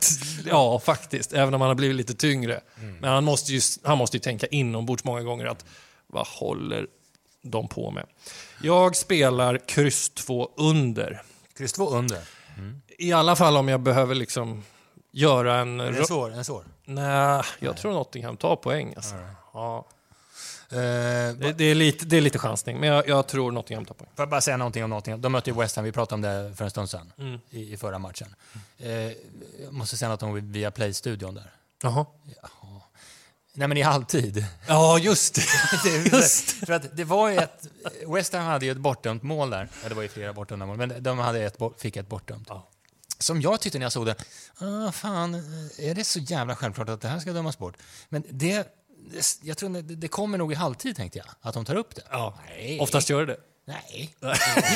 Ja, 0.46 0.80
faktiskt. 0.80 1.34
Även 1.34 1.54
om 1.54 1.62
han 1.62 1.68
har 1.68 1.76
blivit 1.76 1.98
lite 1.98 2.14
tyngre. 2.14 2.62
Men 3.00 3.10
han 3.10 3.24
måste, 3.24 3.54
ju, 3.54 3.62
han 3.84 3.98
måste 3.98 4.18
ju 4.18 4.22
tänka 4.22 4.48
inombords 4.48 5.04
många 5.04 5.22
gånger 5.22 5.46
att 5.46 5.66
vad 6.08 6.28
håller 6.28 6.88
de 7.42 7.68
på 7.68 7.92
med? 7.92 8.06
Jag 8.62 8.96
spelar 8.96 9.58
kryss 9.68 10.10
2 10.10 10.50
under. 10.58 11.22
Kryss 11.58 11.74
2 11.74 11.90
under. 11.90 12.20
I 12.98 13.14
alla 13.14 13.36
fall 13.36 13.58
om 13.58 13.68
jag 13.68 13.80
behöver 13.80 14.16
liksom 14.16 14.64
göra 15.12 15.56
en... 15.56 15.80
Är 15.80 16.04
svår. 16.04 16.34
Är 16.34 16.44
svår. 16.44 16.64
Nej, 16.86 17.44
jag 17.60 17.78
tror 17.78 17.94
Nottingham 17.94 18.38
tar 18.38 18.56
poäng. 18.56 18.94
Alltså. 18.96 19.16
Ja. 19.54 19.88
Eh, 20.76 21.36
Det, 21.36 21.54
det, 21.58 21.64
är 21.66 21.76
lite, 21.76 22.06
det 22.06 22.18
är 22.18 22.22
lite 22.22 22.40
chansning, 22.40 22.80
men 22.80 22.90
jag, 22.90 23.08
jag 23.10 23.28
tror 23.28 23.52
Nottingham 23.52 23.86
tar 23.86 23.94
poäng. 23.96 24.10
Får 24.16 24.24
jag 24.24 24.30
bara 24.30 24.42
säga 24.42 24.58
någonting 24.58 24.84
om 24.84 24.90
Nottingham? 24.90 25.22
De 25.22 25.32
mötte 25.32 25.50
ju 25.50 25.56
West 25.56 25.76
Ham, 25.76 25.86
vi 25.86 25.92
pratade 25.92 26.16
om 26.16 26.22
det 26.22 26.56
för 26.56 26.64
en 26.66 26.72
stund 26.72 26.90
sedan, 26.90 27.12
Mm. 27.18 27.40
i, 27.50 27.74
i 27.74 27.78
förra 27.78 28.00
matchen. 28.00 28.36
Eh, 28.80 28.92
jag 28.92 29.14
måste 29.72 29.98
säga 29.98 30.10
något 30.10 30.24
om 30.24 30.52
via 30.52 30.72
Play-studion 30.72 31.36
där. 31.36 31.52
Jaha. 31.84 32.06
Nej 33.58 33.68
men 33.68 33.78
i 33.78 33.82
halvtid. 33.82 34.46
Ja, 34.68 35.00
just 35.00 35.36
det. 35.36 35.42
Det- 36.12 36.66
för 36.66 36.74
att 36.74 36.98
det 36.98 37.04
var 37.04 37.30
ju 37.30 37.38
ett, 37.38 37.68
West 38.08 38.34
Ham 38.34 38.44
hade 38.46 38.66
ju 38.66 38.72
ett 38.72 38.78
bortdömt 38.78 39.24
mål 39.24 39.50
där. 39.50 39.70
Ja, 39.84 39.90
det 39.90 39.96
var 39.96 40.02
ju 40.02 40.08
flera 40.08 40.34
bortdömda 40.34 40.66
mål, 40.66 40.78
men 40.78 41.04
de 41.04 41.20
hade 41.20 41.42
ett, 41.44 41.58
fick 41.78 41.96
ett 41.98 42.08
bortdömt. 42.08 42.50
Som 43.20 43.42
jag 43.42 43.62
tyckte 43.62 43.80
när 43.80 43.86
jag 43.86 43.92
såg 43.92 44.06
det, 44.06 44.16
ah, 44.58 44.92
fan, 44.92 45.36
är 45.80 45.96
det 45.96 46.04
så 46.04 46.20
jävla 46.20 46.56
självklart 46.56 46.90
att 46.90 47.02
det 47.02 47.08
här 47.08 47.20
ska 47.20 47.34
dömas 47.34 47.58
bort? 47.58 47.78
Men 48.10 48.24
det 48.30 48.68
jag 49.42 49.58
tror 49.58 49.70
det, 49.70 49.82
det 49.82 50.08
kommer 50.08 50.38
nog 50.38 50.52
i 50.52 50.56
halvtid 50.56 50.96
tänkte 50.96 51.18
jag, 51.18 51.28
att 51.42 51.54
de 51.54 51.66
tar 51.66 51.76
upp 51.76 51.96
det. 51.96 52.02
Ja, 52.12 52.40
Nej. 52.48 52.80
oftast 52.80 53.10
gör 53.10 53.26
det 53.26 53.34
det. 53.34 53.40
Nej, 53.68 54.16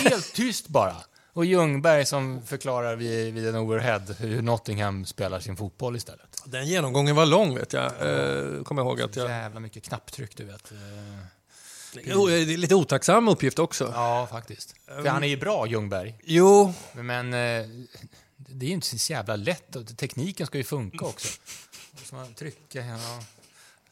helt 0.04 0.34
tyst 0.34 0.68
bara. 0.68 0.96
Och 1.34 1.46
Ljungberg 1.46 2.06
som 2.06 2.42
förklarar 2.46 2.96
vid, 2.96 3.34
vid 3.34 3.48
en 3.48 3.56
overhead 3.56 4.00
hur 4.20 4.42
Nottingham 4.42 5.06
spelar 5.06 5.40
sin 5.40 5.58
fotboll 5.58 5.96
istället. 5.96 6.42
Den 6.46 6.68
genomgången 6.68 7.16
var 7.16 7.26
lång, 7.26 7.56
vet 7.56 7.74
jag. 7.74 7.86
Eh, 7.86 8.64
kommer 8.64 8.82
ihåg 8.82 9.02
att 9.02 9.16
jag... 9.16 9.30
Jävla 9.30 9.60
mycket 9.60 9.84
knapptryck, 9.84 10.38
du 10.38 10.44
vet. 10.44 10.72
Eh, 10.72 10.78
Jo, 11.94 12.28
det 12.28 12.34
är 12.40 12.58
lite 12.58 12.76
otacksam 12.76 13.28
uppgift 13.28 13.60
också. 13.60 13.92
Ja, 13.96 14.28
faktiskt. 14.32 14.76
För 14.86 15.08
han 15.08 15.24
är 15.24 15.28
ju 15.28 15.38
bra, 15.38 15.68
Ljungberg. 15.68 16.16
Jo, 16.24 16.74
Men 16.94 17.34
eh, 17.34 17.66
det 18.38 18.66
är 18.66 18.68
ju 18.68 18.74
inte 18.74 19.00
så 19.00 19.14
jävla 19.14 19.36
lätt. 19.36 19.98
Tekniken 19.98 20.48
ska 20.48 20.58
ju 20.58 20.64
funka 20.64 21.06
också. 21.06 21.28
Så 22.04 22.16
man 22.16 22.34
trycka, 22.34 22.86
ja. 22.86 23.20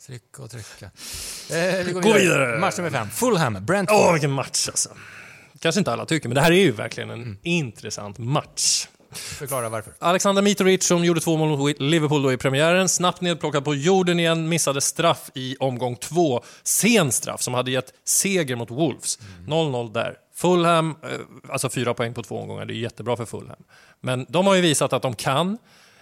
Trycka 0.06 0.44
och 0.44 0.52
trycka. 0.52 0.86
Eh, 0.86 1.86
vi 1.86 1.92
går 1.92 2.02
Gå 2.02 2.14
vidare. 2.14 2.60
Match 2.60 2.78
nummer 2.78 2.90
fem. 2.90 3.10
Fulham, 3.10 3.66
Brentford. 3.66 3.98
åh 3.98 4.12
vilken 4.12 4.32
match 4.32 4.68
alltså. 4.68 4.90
Kanske 5.60 5.80
inte 5.80 5.92
alla 5.94 6.06
tycker, 6.06 6.30
men 6.30 6.36
det 6.36 6.42
här 6.42 6.52
är 6.52 6.56
ju 6.56 6.72
verkligen 6.72 7.10
en 7.10 7.38
intressant 7.44 8.18
match. 8.18 8.88
Förklara 9.12 9.70
varför. 9.70 9.94
Alexander 10.00 10.42
Mitrovic 10.42 10.88
som 10.88 11.06
gjorde 11.06 11.20
två 11.22 11.38
mål 11.38 11.58
mot 11.58 11.80
Liverpool 11.80 12.24
då 12.24 12.34
i 12.34 12.38
premiären, 12.38 12.90
snabbt 12.90 13.22
nedplockad 13.22 13.66
på 13.66 13.76
jorden 13.76 14.20
igen, 14.20 14.50
missade 14.50 14.82
straff 14.82 15.30
i 15.34 15.56
omgång 15.60 15.96
två. 15.96 16.44
Sen 16.64 17.12
straff 17.12 17.42
som 17.42 17.54
hade 17.54 17.72
gett 17.72 17.94
seger 18.06 18.56
mot 18.56 18.72
Wolves. 18.72 19.20
0-0 19.48 19.94
där. 19.94 20.16
Fulham, 20.36 20.96
eh, 21.04 21.10
alltså 21.52 21.70
fyra 21.70 21.94
poäng 21.94 22.14
på 22.14 22.24
två 22.24 22.42
omgångar, 22.42 22.66
det 22.66 22.74
är 22.74 22.76
jättebra 22.76 23.18
för 23.18 23.26
Fulham. 23.26 23.64
Men 24.02 24.26
de 24.30 24.48
har 24.48 24.56
ju 24.56 24.62
visat 24.62 24.94
att 24.94 25.02
de 25.02 25.16
kan. 25.16 25.58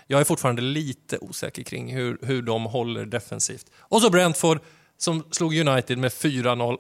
Jag 0.08 0.20
är 0.20 0.24
fortfarande 0.24 0.62
lite 0.62 1.18
osäker 1.18 1.64
kring 1.64 1.94
hur, 1.94 2.18
hur 2.22 2.42
de 2.42 2.66
håller 2.66 3.06
defensivt. 3.06 3.72
Och 3.78 4.02
så 4.02 4.10
Brentford 4.10 4.60
som 4.98 5.24
slog 5.32 5.56
United 5.56 5.98
med 5.98 6.12
4-0. 6.12 6.78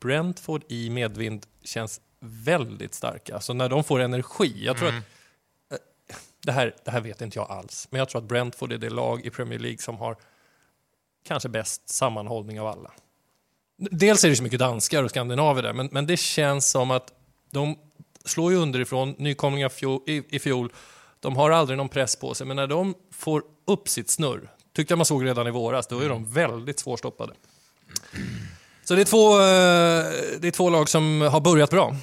Brentford 0.00 0.62
i 0.68 0.90
medvind 0.90 1.46
känns 1.64 2.00
väldigt 2.20 2.94
starka. 2.94 3.40
Så 3.40 3.54
när 3.54 3.68
de 3.68 3.84
får 3.84 4.00
energi, 4.00 4.64
jag 4.64 4.76
tror 4.76 4.88
att 4.88 5.04
det 6.42 6.52
här, 6.52 6.74
det 6.84 6.90
här 6.90 7.00
vet 7.00 7.20
inte 7.20 7.38
jag 7.38 7.50
alls, 7.50 7.88
men 7.90 7.98
jag 7.98 8.08
tror 8.08 8.22
att 8.22 8.28
Brentford 8.28 8.72
är 8.72 8.78
det 8.78 8.90
lag 8.90 9.26
i 9.26 9.30
Premier 9.30 9.58
League 9.58 9.78
som 9.78 9.96
har 9.96 10.16
kanske 11.24 11.48
bäst 11.48 11.88
sammanhållning 11.88 12.60
av 12.60 12.66
alla. 12.66 12.92
Dels 13.78 14.24
är 14.24 14.28
det 14.28 14.36
så 14.36 14.42
mycket 14.42 14.58
danskar 14.58 15.02
och 15.02 15.10
skandinaver 15.10 15.62
där, 15.62 15.72
men, 15.72 15.88
men 15.92 16.06
det 16.06 16.16
känns 16.16 16.70
som 16.70 16.90
att 16.90 17.12
de 17.50 17.78
slår 18.24 18.52
ju 18.52 18.58
underifrån, 18.58 19.14
nykomlingar 19.18 19.72
i, 20.06 20.22
i 20.36 20.38
fjol, 20.38 20.72
de 21.20 21.36
har 21.36 21.50
aldrig 21.50 21.76
någon 21.76 21.88
press 21.88 22.16
på 22.16 22.34
sig, 22.34 22.46
men 22.46 22.56
när 22.56 22.66
de 22.66 22.94
får 23.12 23.42
upp 23.64 23.88
sitt 23.88 24.10
snurr, 24.10 24.50
tyckte 24.72 24.92
jag 24.92 24.98
man 24.98 25.06
såg 25.06 25.24
redan 25.24 25.46
i 25.46 25.50
våras, 25.50 25.86
då 25.86 25.98
är 25.98 26.08
de 26.08 26.32
väldigt 26.32 26.78
svårstoppade. 26.78 27.32
Så 28.84 28.94
det 28.94 29.00
är 29.00 29.04
två, 29.04 29.32
eh, 29.32 30.40
det 30.40 30.48
är 30.48 30.50
två 30.50 30.70
lag 30.70 30.88
som 30.88 31.20
har 31.20 31.40
börjat 31.40 31.70
bra. 31.70 31.96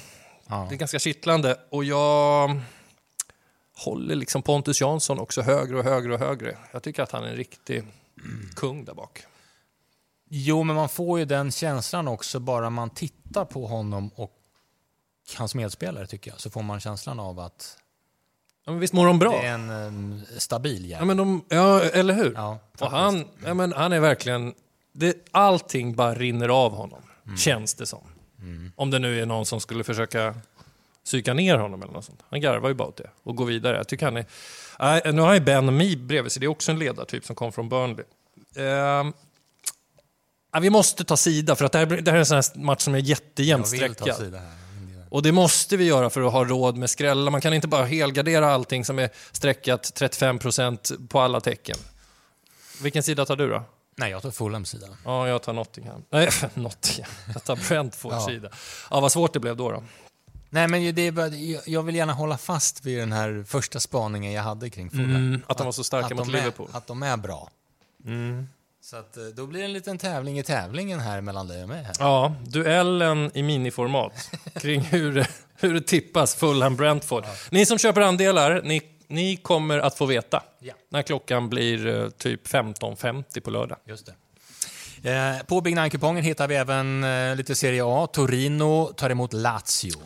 Ja. 0.46 0.66
Det 0.68 0.74
är 0.74 0.78
ganska 0.78 0.98
kittlande 0.98 1.58
och 1.70 1.84
jag 1.84 2.60
håller 3.76 4.14
liksom 4.14 4.42
Pontus 4.42 4.80
Jansson 4.80 5.18
också 5.18 5.42
högre 5.42 5.78
och 5.78 5.84
högre 5.84 6.14
och 6.14 6.20
högre. 6.20 6.58
Jag 6.72 6.82
tycker 6.82 7.02
att 7.02 7.12
han 7.12 7.24
är 7.24 7.28
en 7.28 7.36
riktig 7.36 7.84
kung 8.56 8.84
där 8.84 8.94
bak. 8.94 9.22
Jo, 10.28 10.62
men 10.62 10.76
man 10.76 10.88
får 10.88 11.18
ju 11.18 11.24
den 11.24 11.52
känslan 11.52 12.08
också 12.08 12.40
bara 12.40 12.70
man 12.70 12.90
tittar 12.90 13.44
på 13.44 13.66
honom 13.66 14.10
och 14.14 14.32
hans 15.36 15.54
medspelare 15.54 16.06
tycker 16.06 16.30
jag. 16.30 16.40
Så 16.40 16.50
får 16.50 16.62
man 16.62 16.80
känslan 16.80 17.20
av 17.20 17.40
att 17.40 17.78
Ja, 18.66 18.72
men 18.72 18.80
visst 18.80 18.92
mår 18.92 19.06
de 19.06 19.18
bra? 19.18 19.40
det 19.40 19.46
är 19.46 19.54
en 19.54 19.70
em, 19.70 20.22
stabil 20.38 20.82
Ja, 20.82 20.88
jävel. 20.88 21.06
men 21.06 21.16
de, 21.16 21.44
ja, 21.48 21.82
eller 21.82 22.14
hur? 22.14 22.32
Ja, 22.34 22.58
och 22.78 22.90
han, 22.90 23.24
ja, 23.44 23.54
men 23.54 23.72
han 23.72 23.92
är 23.92 24.00
verkligen 24.00 24.54
det, 24.92 25.16
allting 25.30 25.94
bara 25.96 26.14
rinner 26.14 26.48
av 26.48 26.72
honom, 26.72 27.02
känns 27.38 27.74
det 27.74 27.86
som. 27.86 28.04
Om 28.76 28.90
det 28.90 28.98
nu 28.98 29.20
är 29.22 29.26
någon 29.26 29.46
som 29.46 29.60
skulle 29.60 29.84
försöka 29.84 30.34
psyka 31.04 31.34
ner 31.34 31.58
honom 31.58 31.82
eller 31.82 31.92
något 31.92 32.04
sånt. 32.04 32.22
Han 32.30 32.40
garvar 32.40 32.68
ju 32.68 32.74
bara 32.74 32.88
åt 32.88 32.96
det 32.96 33.10
och 33.22 33.36
går 33.36 33.46
vidare. 33.46 33.76
Jag 33.76 33.88
tycker 33.88 34.06
han 34.06 34.16
är... 34.16 34.26
Nej, 34.78 35.12
nu 35.12 35.22
har 35.22 35.32
jag 35.32 35.44
Ben 35.44 35.76
Mee 35.76 35.96
bredvid 35.96 36.32
sig, 36.32 36.40
det 36.40 36.46
är 36.46 36.48
också 36.48 36.72
en 36.72 36.78
ledartyp 36.78 37.24
som 37.24 37.36
kom 37.36 37.52
från 37.52 37.68
Burnley. 37.68 38.04
Ja, 40.52 40.60
vi 40.60 40.70
måste 40.70 41.04
ta 41.04 41.16
sida, 41.16 41.56
för 41.56 41.64
att 41.64 41.72
det 41.72 41.78
här, 41.78 41.86
det 41.86 42.10
här 42.10 42.18
är 42.18 42.34
en 42.34 42.42
sån 42.42 42.64
match 42.64 42.82
som 42.82 42.94
är 42.94 42.98
jättejämnt 42.98 43.72
Jag 43.72 44.26
Och 45.10 45.22
det 45.22 45.32
måste 45.32 45.76
vi 45.76 45.84
göra 45.84 46.10
för 46.10 46.20
att 46.26 46.32
ha 46.32 46.44
råd 46.44 46.76
med 46.76 46.90
skrällar. 46.90 47.30
Man 47.30 47.40
kan 47.40 47.54
inte 47.54 47.68
bara 47.68 47.84
helgardera 47.84 48.52
allting 48.54 48.84
som 48.84 48.98
är 48.98 49.10
streckat 49.32 49.92
35% 50.00 51.08
på 51.08 51.20
alla 51.20 51.40
tecken. 51.40 51.76
Vilken 52.82 53.02
sida 53.02 53.26
tar 53.26 53.36
du 53.36 53.48
då? 53.48 53.62
Nej, 53.96 54.10
jag 54.10 54.22
tar 54.22 54.30
Fulhams 54.30 54.68
sida. 54.70 54.86
Ja, 55.04 55.28
jag 55.28 55.42
tar 55.42 55.52
Nottingham. 55.52 56.02
Nej, 56.10 56.28
Nottingham. 56.54 57.10
Jag 57.34 57.44
tar 57.44 57.56
Brentfords 57.68 58.14
Ja. 58.20 58.26
sida. 58.26 58.48
Ja, 58.90 59.00
vad 59.00 59.12
svårt 59.12 59.32
det 59.32 59.40
blev 59.40 59.56
då. 59.56 59.70
då. 59.72 59.82
Nej, 60.50 60.68
men 60.68 60.94
det 60.94 61.02
är 61.02 61.12
bara, 61.12 61.28
jag- 61.66 61.82
vill 61.82 61.94
gärna 61.94 62.12
hålla 62.12 62.38
fast 62.38 62.84
vid 62.84 62.98
den 62.98 63.12
här 63.12 63.44
första 63.48 63.80
spaningen 63.80 64.32
jag 64.32 64.42
hade 64.42 64.70
kring 64.70 64.90
Fulham. 64.90 65.10
Mm, 65.16 65.42
att 65.46 65.58
de 65.58 65.64
var 65.64 65.72
så 65.72 65.84
starka 65.84 66.06
att 66.06 66.14
mot 66.16 66.26
de 66.26 66.32
Liverpool. 66.32 66.68
Är, 66.72 66.76
att 66.78 66.86
de 66.86 67.02
är 67.02 67.16
bra. 67.16 67.50
Så 68.90 68.96
att, 68.96 69.16
eh, 69.16 69.24
då 69.24 69.46
blir 69.46 69.60
det 69.60 69.66
en 69.66 69.72
liten 69.72 69.98
tävling 69.98 70.38
i 70.38 70.42
tävlingen 70.42 71.00
här 71.00 71.20
mellan 71.20 71.48
dig 71.48 71.62
och 71.62 71.68
mig. 71.68 71.82
Här. 71.82 71.94
Ja, 71.98 72.34
duellen 72.46 73.30
i 73.34 73.42
miniformat 73.42 74.30
kring 74.60 74.80
hur, 74.80 75.26
hur 75.56 75.74
det 75.74 75.80
tippas 75.80 76.36
Fulham-Brentford. 76.36 77.24
Ni 77.50 77.66
som 77.66 77.78
köper 77.78 78.00
andelar, 78.00 78.62
ni, 78.64 78.82
ni 79.08 79.36
kommer 79.36 79.78
att 79.78 79.98
få 79.98 80.06
veta 80.06 80.42
Ja. 80.60 80.74
när 80.88 81.02
klockan 81.02 81.48
blir 81.48 81.86
eh, 81.86 82.08
typ 82.08 82.46
15.50 82.48 83.40
på 83.40 83.50
lördag. 83.50 83.78
Just 83.84 84.08
det. 85.02 85.10
Eh, 85.10 85.46
på 85.46 85.60
Big 85.60 85.74
Nine-kupongen 85.74 86.24
hittar 86.24 86.48
vi 86.48 86.54
även 86.54 87.04
lite 87.36 87.54
Serie 87.54 87.82
A. 87.84 88.06
Torino 88.12 88.92
tar 88.96 89.10
emot 89.10 89.32
Lazio. 89.32 90.00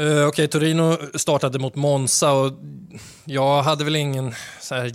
Uh, 0.00 0.26
Okej, 0.26 0.48
Torino 0.48 0.98
startade 1.18 1.58
mot 1.58 1.74
Monza 1.74 2.32
och 2.32 2.52
jag 3.24 3.62
hade 3.62 3.84
väl 3.84 3.96
ingen 3.96 4.34
så 4.60 4.74
här 4.74 4.86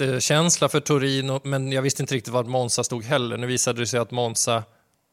jättekänsla 0.00 0.68
för 0.68 0.80
Torino, 0.80 1.40
men 1.44 1.72
jag 1.72 1.82
visste 1.82 2.02
inte 2.02 2.14
riktigt 2.14 2.32
vad 2.32 2.46
Monza 2.46 2.84
stod 2.84 3.04
heller. 3.04 3.36
Nu 3.36 3.46
visade 3.46 3.80
det 3.80 3.86
sig 3.86 4.00
att 4.00 4.10
Monza 4.10 4.64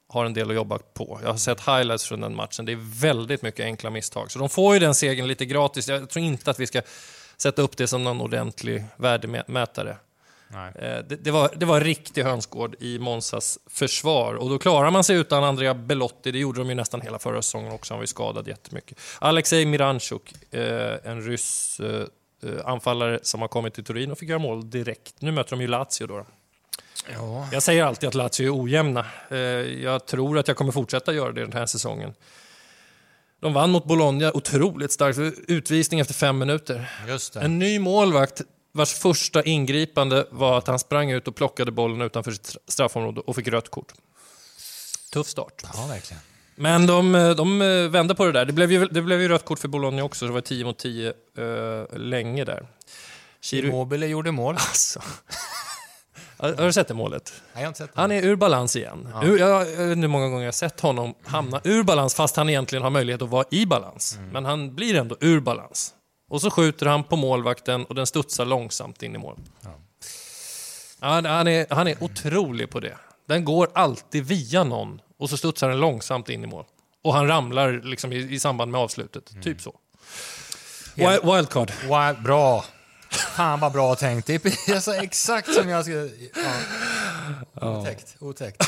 har 0.08 0.26
en 0.26 0.34
del 0.34 0.50
att 0.50 0.56
jobba 0.56 0.80
på. 0.94 1.20
Jag 1.24 1.30
har 1.30 1.38
sett 1.38 1.60
highlights 1.60 2.06
från 2.06 2.22
den 2.22 2.36
matchen. 2.36 2.66
Det 2.66 2.72
är 2.72 3.00
väldigt 3.02 3.42
mycket 3.42 3.66
enkla 3.66 3.90
misstag. 3.90 4.32
Så 4.32 4.40
de 4.40 4.50
får 4.50 4.74
ju 4.74 4.80
den 4.80 4.96
segern 4.96 5.28
lite 5.28 5.46
gratis. 5.46 5.88
Jag 5.88 6.10
tror 6.10 6.26
inte 6.26 6.52
att 6.52 6.60
vi 6.60 6.68
ska 6.68 6.82
sätta 7.38 7.62
upp 7.62 7.78
det 7.78 7.88
som 7.88 8.04
någon 8.04 8.22
ordentlig 8.22 8.84
värdemätare. 8.98 9.98
Eh, 10.54 11.04
Det, 11.08 11.24
det, 11.24 11.32
var, 11.32 11.50
det 11.56 11.66
var 11.66 11.82
riktig 11.82 12.24
hönsgård 12.24 12.76
i 12.80 13.00
Monsas 13.00 13.60
försvar 13.70 14.34
och 14.34 14.50
då 14.50 14.60
klarar 14.60 14.92
man 14.92 15.04
sig 15.04 15.16
utan 15.16 15.44
Andrea 15.44 15.74
Belotti. 15.74 16.32
Det 16.32 16.40
gjorde 16.40 16.60
de 16.60 16.70
ju 16.70 16.76
nästan 16.76 17.02
hela 17.02 17.20
förra 17.20 17.42
säsongen 17.42 17.72
också. 17.72 17.94
Han 17.94 18.00
var 18.00 18.04
ju 18.04 18.08
skadad 18.08 18.48
jättemycket. 18.48 19.00
Alexej 19.20 19.66
Miranchuk, 19.66 20.54
eh, 20.54 20.98
en 21.04 21.22
ryss 21.22 21.80
eh, 21.80 22.08
anfallare 22.66 23.20
som 23.24 23.42
har 23.42 23.48
kommit 23.48 23.74
till 23.74 23.84
Turin 23.84 24.12
och 24.12 24.18
fick 24.18 24.30
göra 24.30 24.40
mål 24.40 24.70
direkt. 24.70 25.22
Nu 25.22 25.32
möter 25.32 25.50
de 25.50 25.62
ju 25.62 25.68
Lazio 25.68 26.08
då. 26.08 26.26
Ja. 27.14 27.48
Jag 27.52 27.64
säger 27.64 27.84
alltid 27.84 28.08
att 28.10 28.16
Lazio 28.16 28.46
är 28.46 28.62
ojämna. 28.64 29.06
Eh, 29.32 29.38
Jag 29.38 30.06
tror 30.06 30.38
att 30.38 30.48
jag 30.48 30.58
kommer 30.58 30.72
fortsätta 30.72 31.14
göra 31.14 31.32
det 31.32 31.42
den 31.42 31.54
här 31.54 31.66
säsongen. 31.66 32.14
De 33.40 33.54
vann 33.54 33.70
mot 33.72 33.86
Bologna 33.86 34.32
otroligt 34.34 34.92
starkt. 34.92 35.18
Utvisning 35.48 36.00
efter 36.00 36.14
fem 36.14 36.38
minuter. 36.38 36.92
En 37.42 37.60
ny 37.60 37.80
målvakt 37.80 38.42
vars 38.72 38.94
första 38.94 39.44
ingripande 39.44 40.28
var 40.32 40.58
att 40.58 40.68
han 40.68 40.80
sprang 40.80 41.12
ut 41.12 41.28
och 41.28 41.36
plockade 41.36 41.72
bollen 41.72 42.02
utanför 42.02 42.32
sitt 42.32 42.56
straffområde 42.68 43.22
och 43.22 43.36
fick 43.36 43.48
rött 43.48 43.70
kort. 43.70 43.94
Tuff 45.14 45.28
start. 45.28 45.62
Ja, 45.74 45.88
verkligen. 45.88 46.22
Men 46.56 46.88
de, 46.88 47.16
eh, 47.16 47.30
de 47.30 47.62
eh, 47.62 47.90
vände 47.90 48.16
på 48.16 48.26
det 48.26 48.32
där. 48.32 48.46
Det 48.46 48.54
blev 48.54 48.72
ju, 48.72 48.86
det 48.86 49.02
blev 49.02 49.22
ju 49.22 49.28
rött 49.28 49.46
kort 49.46 49.60
för 49.60 49.68
Bologna 49.68 50.04
också, 50.04 50.20
så 50.20 50.26
det 50.26 50.34
var 50.34 50.42
10 50.42 50.66
mot 50.66 50.78
10 50.78 51.14
uh, 51.40 51.98
länge 51.98 52.44
där. 52.46 52.68
Chiru... 53.42 53.68
Immobile 53.68 54.08
gjorde 54.08 54.32
mål. 54.32 54.56
Alltså. 54.56 55.02
Har 56.38 56.54
har 56.54 56.66
du 56.66 56.74
sett 56.74 56.88
det 56.88 56.94
målet? 56.94 57.34
Nej, 57.36 57.44
jag 57.54 57.62
har 57.62 57.68
inte 57.68 57.78
sett 57.78 57.96
det. 57.96 58.02
Han 58.02 58.12
är 58.12 58.24
ur 58.24 58.36
balans 58.36 58.76
igen. 58.76 59.08
Ur, 59.24 59.40
jag, 59.40 59.50
jag 59.50 59.66
vet 59.66 59.80
inte 59.80 60.02
hur 60.02 60.08
många 60.08 60.28
gånger 60.28 60.44
jag 60.44 60.48
har 60.48 60.52
sett 60.52 60.80
honom 60.80 61.14
hamna 61.24 61.62
ur 61.64 61.84
balans 61.84 62.16
fast 62.16 62.36
han 62.36 62.50
egentligen 62.50 62.84
har 62.84 62.90
möjlighet 62.90 63.22
att 63.22 63.30
vara 63.30 63.46
i 63.52 63.66
balans. 63.66 64.20
Men 64.32 64.46
han 64.46 64.76
blir 64.76 64.96
ändå 64.96 65.18
ur 65.20 65.40
balans. 65.40 65.94
Och 66.30 66.42
så 66.42 66.50
skjuter 66.50 66.86
han 66.86 67.04
på 67.04 67.16
målvakten 67.16 67.86
och 67.86 67.96
den 67.96 68.08
studsar 68.08 68.46
långsamt 68.46 69.04
in 69.04 69.16
i 69.16 69.18
mål. 69.18 69.40
Ja. 69.62 69.70
Han, 71.00 71.26
han, 71.26 71.48
är, 71.48 71.66
han 71.70 71.88
är 71.88 72.04
otrolig 72.04 72.70
på 72.70 72.80
det. 72.80 72.98
Den 73.28 73.46
går 73.46 73.70
alltid 73.74 74.26
via 74.26 74.64
någon 74.64 75.02
och 75.18 75.30
så 75.30 75.38
studsar 75.38 75.70
den 75.70 75.80
långsamt 75.80 76.30
in 76.30 76.44
i 76.44 76.48
mål. 76.48 76.66
Och 77.02 77.14
han 77.14 77.28
ramlar 77.28 77.82
liksom 77.84 78.14
i, 78.14 78.18
i 78.18 78.40
samband 78.40 78.72
med 78.72 78.82
avslutet. 78.82 79.44
Typ 79.44 79.62
så. 79.62 79.80
Wild, 80.96 81.26
wildcard. 81.26 81.72
Wow, 81.88 82.24
bra. 82.24 82.66
Fan 83.10 83.60
vad 83.60 83.72
bra 83.72 83.96
tänkt. 83.96 84.28
Det 84.28 84.46
är 84.46 84.76
alltså 84.76 84.94
exakt 84.94 85.54
som 85.54 85.70
jag 85.70 85.86
skulle... 85.86 86.10
Ja. 87.54 87.80
Otäckt. 87.80 88.16
Otäckt. 88.20 88.64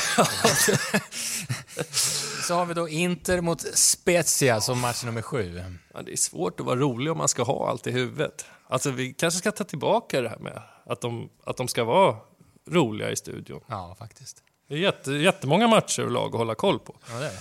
Så 2.46 2.54
har 2.54 2.66
vi 2.66 2.74
då 2.74 2.88
Inter 2.88 3.40
mot 3.40 3.60
Spezia 3.60 4.60
som 4.60 4.80
match 4.80 5.04
nummer 5.04 5.22
sju. 5.22 5.62
Ja, 5.94 6.02
det 6.02 6.12
är 6.12 6.16
svårt 6.16 6.60
att 6.60 6.66
vara 6.66 6.76
rolig 6.76 7.12
om 7.12 7.18
man 7.18 7.28
ska 7.28 7.42
ha 7.42 7.70
allt 7.70 7.86
i 7.86 7.90
huvudet. 7.90 8.46
Alltså, 8.68 8.90
vi 8.90 9.12
kanske 9.12 9.38
ska 9.38 9.52
ta 9.52 9.64
tillbaka 9.64 10.20
det 10.20 10.28
här 10.28 10.38
med 10.38 10.62
att 10.86 11.00
de, 11.00 11.28
att 11.44 11.56
de 11.56 11.68
ska 11.68 11.84
vara 11.84 12.16
roliga 12.70 13.10
i 13.10 13.16
studion. 13.16 13.60
Ja, 13.66 13.96
faktiskt. 13.98 14.42
Det 14.68 14.74
är 14.74 14.78
jätte, 14.78 15.12
jättemånga 15.12 15.66
matcher 15.68 16.04
och 16.04 16.10
lag 16.10 16.26
att 16.26 16.38
hålla 16.38 16.54
koll 16.54 16.78
på. 16.78 16.96
Ja, 17.10 17.18
det 17.18 17.26
är 17.26 17.30
det. 17.30 17.38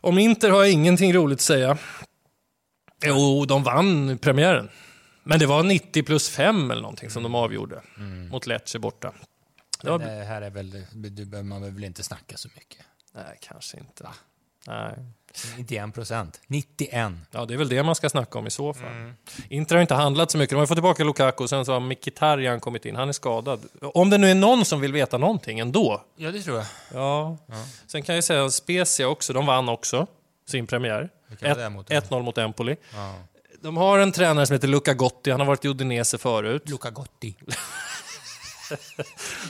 Om 0.00 0.18
Inter 0.18 0.50
har 0.50 0.58
jag 0.60 0.70
ingenting 0.70 1.12
roligt 1.14 1.36
att 1.36 1.40
säga. 1.42 1.78
Jo, 3.04 3.44
de 3.44 3.62
vann 3.62 4.18
premiären. 4.18 4.68
Men 5.22 5.38
det 5.38 5.46
var 5.46 5.62
90 5.62 6.02
plus 6.02 6.28
5 6.30 6.70
eller 6.70 6.82
någonting 6.82 7.10
som 7.10 7.22
de 7.22 7.34
avgjorde 7.34 7.82
mot 8.30 8.46
Lecce 8.46 8.78
borta. 8.78 9.12
Det 9.82 9.90
var, 9.90 9.98
det 9.98 10.24
här 10.24 10.42
är 10.42 10.50
väl... 10.50 10.86
Du 10.92 11.24
behöver 11.24 11.48
man 11.48 11.62
väl 11.74 11.84
inte 11.84 12.02
snacka 12.02 12.36
så 12.36 12.48
mycket. 12.54 12.86
nej, 13.14 13.38
kanske 13.40 13.78
inte. 13.78 14.08
Nej. 14.66 14.94
91 15.56 15.94
procent. 15.94 16.40
91. 16.46 17.12
Ja, 17.30 17.44
det 17.44 17.54
är 17.54 17.58
väl 17.58 17.68
det 17.68 17.82
man 17.82 17.94
ska 17.94 18.08
snacka 18.08 18.38
om 18.38 18.46
i 18.46 18.50
så 18.50 18.74
fall. 18.74 19.12
Inter 19.48 19.74
har 19.74 19.82
inte 19.82 19.94
handlat 19.94 20.30
så 20.30 20.38
mycket. 20.38 20.50
De 20.50 20.58
har 20.58 20.66
fått 20.66 20.76
tillbaka 20.76 21.04
Lukaku, 21.04 21.48
sen 21.48 21.64
så 21.64 21.72
har 21.72 21.80
Mkhitaryan 21.80 22.60
kommit 22.60 22.84
in. 22.84 22.96
Han 22.96 23.08
är 23.08 23.12
skadad. 23.12 23.60
Om 23.80 24.10
det 24.10 24.18
nu 24.18 24.30
är 24.30 24.34
någon 24.34 24.64
som 24.64 24.80
vill 24.80 24.92
veta 24.92 25.18
någonting 25.18 25.58
ändå. 25.58 26.04
Ja, 26.16 26.30
det 26.30 26.42
tror 26.42 26.56
jag. 26.56 26.66
Ja. 26.94 27.36
Sen 27.86 28.02
kan 28.02 28.14
jag 28.14 28.24
säga 28.24 28.44
att 28.44 28.52
Spezia 28.52 29.08
också, 29.08 29.32
de 29.32 29.46
vann 29.46 29.68
också 29.68 30.06
sin 30.48 30.66
premiär. 30.66 31.10
Vilka 31.28 31.54
var 31.54 31.62
det 31.62 31.70
mot? 31.70 31.90
1-0 31.90 32.22
mot 32.22 32.38
Empoli. 32.38 32.76
Ja. 32.94 33.14
De 33.62 33.76
har 33.76 33.98
en 33.98 34.12
tränare 34.12 34.46
som 34.46 34.54
heter 34.54 34.68
Luca 34.68 34.94
Gotti, 34.94 35.30
han 35.30 35.40
har 35.40 35.46
varit 35.46 35.64
i 35.64 35.68
Udinese 35.68 36.18
förut. 36.18 36.68
Luca 36.68 36.90
Gotti. 36.90 37.36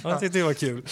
Jag 0.03 0.21
tyckte 0.21 0.39
det 0.39 0.45
var 0.45 0.55
kul. 0.55 0.87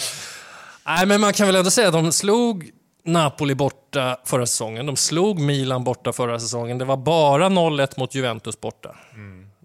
Nej, 0.87 1.07
men 1.07 1.21
man 1.21 1.33
kan 1.33 1.47
väl 1.47 1.57
ändå 1.57 1.71
säga 1.71 1.89
att 1.89 1.93
de 1.93 2.13
slog 2.13 2.71
Napoli 3.09 3.55
borta 3.55 4.21
förra 4.25 4.47
säsongen. 4.47 4.87
De 4.87 4.97
slog 4.97 5.41
Milan 5.41 5.85
borta 5.85 6.13
förra 6.13 6.41
säsongen. 6.41 6.79
Det 6.79 6.85
var 6.85 6.97
bara 6.97 7.49
0-1 7.49 7.95
mot 8.01 8.15
Juventus 8.15 8.61
borta. 8.61 8.97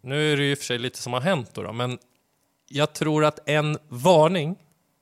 Nu 0.02 0.34
är 0.34 0.38
det 0.38 0.44
ju 0.44 0.52
i 0.52 0.54
och 0.54 0.58
för 0.58 0.66
sig 0.66 0.80
lite 0.80 0.98
som 0.98 1.14
har 1.14 1.22
hänt 1.22 1.50
då, 1.54 1.64
då, 1.64 1.74
men 1.74 1.98
jag 2.70 2.94
tror 2.94 3.26
att 3.26 3.50
en 3.50 3.78
varning 3.88 4.56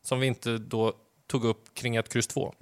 som 0.03 0.19
vi 0.19 0.27
inte 0.27 0.57
då 0.57 0.93
tog 1.27 1.45
upp 1.45 1.73
kring 1.73 1.95
ett 1.95 2.13
kryss 2.13 2.27
2, 2.27 2.53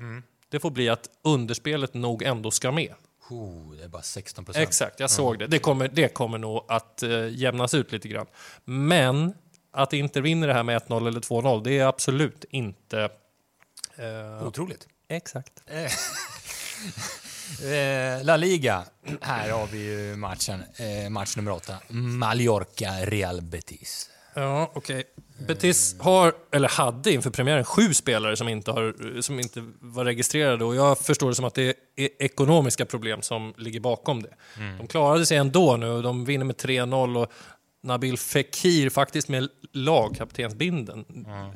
det 0.49 0.59
får 0.59 0.71
bli 0.71 0.89
att 0.89 1.09
underspelet 1.23 1.93
nog 1.93 2.23
ändå 2.23 2.51
ska 2.51 2.71
med. 2.71 2.93
Oh, 3.29 3.75
det 3.77 3.83
är 3.83 3.87
bara 3.87 4.01
16 4.01 4.45
procent. 4.45 4.67
Exakt, 4.67 4.99
jag 4.99 5.09
såg 5.09 5.39
det. 5.39 5.47
Det 5.47 5.59
kommer, 5.59 5.87
det 5.87 6.07
kommer 6.07 6.37
nog 6.37 6.65
att 6.67 7.03
eh, 7.03 7.27
jämnas 7.29 7.73
ut 7.73 7.91
lite 7.91 8.07
grann. 8.07 8.25
Men 8.65 9.33
att 9.71 9.93
inte 9.93 10.21
vinner 10.21 10.47
det 10.47 10.53
här 10.53 10.63
med 10.63 10.81
1-0 10.81 11.07
eller 11.07 11.19
2-0, 11.19 11.63
det 11.63 11.79
är 11.79 11.85
absolut 11.85 12.45
inte... 12.49 13.09
Eh, 13.95 14.47
Otroligt. 14.47 14.87
Exakt. 15.09 15.63
Eh, 17.63 18.23
La 18.23 18.37
Liga. 18.37 18.83
Här 19.21 19.49
har 19.51 19.67
vi 19.67 19.77
ju 19.77 20.15
matchen. 20.15 20.63
Eh, 20.75 21.09
match 21.09 21.35
nummer 21.35 21.51
åtta. 21.51 21.75
Mallorca-Real 21.87 23.41
Betis. 23.41 24.09
Ja, 24.33 24.71
okej. 24.73 25.03
Betis 25.47 25.95
har, 25.99 26.33
eller 26.51 26.69
hade 26.69 27.13
inför 27.13 27.29
premiären, 27.29 27.63
sju 27.63 27.93
spelare 27.93 28.35
som 28.35 28.47
inte, 28.49 28.71
har, 28.71 29.21
som 29.21 29.39
inte 29.39 29.63
var 29.79 30.05
registrerade 30.05 30.65
och 30.65 30.75
jag 30.75 30.97
förstår 30.99 31.29
det 31.29 31.35
som 31.35 31.45
att 31.45 31.53
det 31.53 31.75
är 31.95 32.09
ekonomiska 32.19 32.85
problem 32.85 33.21
som 33.21 33.53
ligger 33.57 33.79
bakom 33.79 34.23
det. 34.23 34.33
De 34.77 34.87
klarade 34.87 35.25
sig 35.25 35.37
ändå 35.37 35.77
nu, 35.77 36.01
de 36.01 36.25
vinner 36.25 36.45
med 36.45 36.55
3-0 36.55 37.17
och 37.23 37.31
Nabil 37.81 38.17
Fekir 38.17 38.89
faktiskt 38.89 39.27
med 39.27 39.49
lagkaptensbinden. 39.73 41.05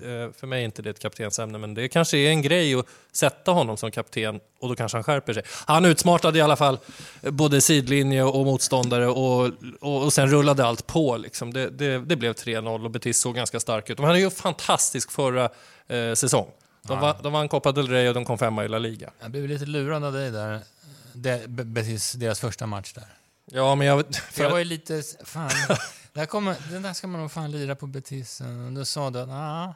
Eh, 0.02 0.34
För 0.40 0.48
mig 0.48 0.62
är 0.62 0.66
inte 0.66 0.82
det 0.82 0.90
ett 0.90 1.00
kaptensämne, 1.00 1.58
men 1.58 1.74
det 1.74 1.88
kanske 1.88 2.18
är 2.18 2.30
en 2.30 2.42
grej 2.42 2.76
att 2.76 2.86
sätta 3.12 3.52
honom 3.52 3.78
som 3.78 3.92
kapten 3.92 4.40
och 4.60 4.70
då 4.70 4.76
kanske 4.76 4.98
han 4.98 5.04
skärper 5.04 5.34
sig. 5.34 5.44
Han 5.66 5.86
utsmartade 5.86 6.40
i 6.40 6.42
alla 6.42 6.56
fall 6.56 6.80
både 7.22 7.62
sidlinje 7.62 8.24
och 8.24 8.46
motståndare 8.46 9.08
och, 9.08 9.52
och, 9.82 10.04
och 10.04 10.14
sen 10.14 10.30
rullade 10.30 10.66
allt 10.66 10.88
på. 10.88 11.18
Liksom. 11.18 11.54
Det, 11.54 11.70
det, 11.70 12.00
det 12.00 12.16
blev 12.16 12.34
3-0 12.34 12.84
och 12.84 12.92
Betis 12.92 13.20
såg 13.20 13.36
ganska 13.36 13.60
stark 13.60 13.90
ut. 13.90 13.98
De 13.98 14.06
hade 14.06 14.20
ju 14.20 14.30
fantastisk 14.30 15.12
förra 15.12 15.50
eh, 15.88 16.14
säsong. 16.14 16.48
De, 16.88 17.00
vann, 17.00 17.16
de 17.24 17.34
vann 17.34 17.50
Copa 17.50 17.72
del 17.72 17.88
Rey 17.88 18.08
och 18.08 18.14
de 18.14 18.26
kom 18.26 18.38
femma 18.38 18.66
i 18.66 18.68
La 18.68 18.78
Liga. 18.80 19.12
Jag 19.22 19.32
blev 19.32 19.48
lite 19.48 19.66
lurad 19.66 20.04
av 20.04 20.14
dig 20.14 20.32
där. 20.32 20.60
Det, 21.14 21.48
Betis, 21.48 22.14
deras 22.14 22.40
första 22.40 22.66
match 22.68 22.94
där. 22.94 23.08
Ja, 23.52 23.76
men 23.76 23.88
jag... 23.88 24.16
För 24.32 24.44
jag 24.44 24.50
var 24.52 24.58
ju 24.58 24.66
lite... 24.66 25.04
Fan, 25.24 25.50
där 26.14 26.26
kommer, 26.26 26.56
den 26.72 26.82
där 26.82 26.94
ska 26.94 27.08
man 27.08 27.22
nog 27.22 27.32
fan 27.32 27.52
lira 27.52 27.76
på 27.76 27.88
betisen. 27.88 28.68
Eh, 28.68 28.74
Då 28.74 28.86
sa 28.86 29.10
du 29.10 29.20
att 29.20 29.28
nah, 29.28 29.72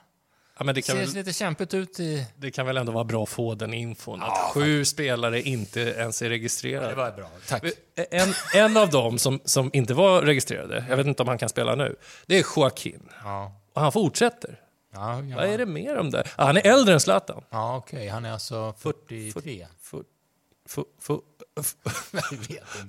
ja, 0.60 0.66
det 0.74 0.82
kan 0.82 0.96
ser 0.96 1.06
väl, 1.06 1.14
lite 1.14 1.34
kämpigt 1.34 1.74
ut 1.74 2.00
i... 2.00 2.28
Det 2.36 2.52
kan 2.52 2.66
väl 2.66 2.78
ändå 2.78 2.92
vara 2.92 3.04
bra 3.04 3.24
att 3.24 3.30
få 3.30 3.56
den 3.56 3.74
infon. 3.74 4.22
Att 4.22 4.28
ja, 4.28 4.52
sju 4.54 4.80
fan. 4.80 4.86
spelare 4.86 5.42
inte 5.42 5.82
ens 5.82 6.22
är 6.22 6.30
registrerade. 6.30 6.86
Ja, 6.86 6.90
det 6.90 6.96
var 6.96 7.12
bra, 7.12 7.30
tack. 7.48 7.64
Eh, 7.64 7.72
en, 8.12 8.34
en 8.54 8.78
av 8.78 8.90
dem 8.90 9.18
som, 9.18 9.40
som 9.46 9.70
inte 9.74 9.94
var 9.94 10.22
registrerade, 10.22 10.86
jag 10.90 10.98
vet 10.98 11.08
inte 11.08 11.22
om 11.24 11.28
han 11.28 11.38
kan 11.38 11.50
spela 11.50 11.76
nu, 11.76 11.96
det 12.26 12.38
är 12.38 12.46
Joaquin. 12.56 13.10
Ja. 13.24 13.62
Och 13.74 13.82
han 13.82 13.92
fortsätter. 13.92 14.60
Ja, 14.94 15.22
Vad 15.36 15.46
är 15.46 15.58
det 15.58 15.66
mer 15.66 15.98
om 15.98 16.12
det? 16.12 16.24
Ah, 16.36 16.46
han 16.46 16.58
är 16.58 16.68
äldre 16.68 16.94
än 16.94 17.00
Zlatan. 17.00 17.44
Ja, 17.50 17.78
okej. 17.78 17.98
Okay. 17.98 18.10
Han 18.10 18.26
är 18.26 18.32
alltså 18.32 18.74
43. 18.78 19.32
40, 19.32 19.68
40, 19.82 20.04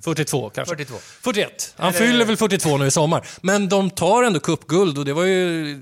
42 0.01 0.49
kanske. 0.55 0.75
42. 0.75 0.95
41. 1.21 1.73
Han 1.77 1.89
Eller... 1.89 1.99
fyller 1.99 2.25
väl 2.25 2.37
42 2.37 2.77
nu 2.77 2.85
i 2.85 2.91
sommar. 2.91 3.27
Men 3.41 3.69
de 3.69 3.89
tar 3.89 4.23
ändå 4.23 4.39
cupguld 4.39 4.97
och 4.97 5.05
det 5.05 5.13
var 5.13 5.23
ju, 5.23 5.75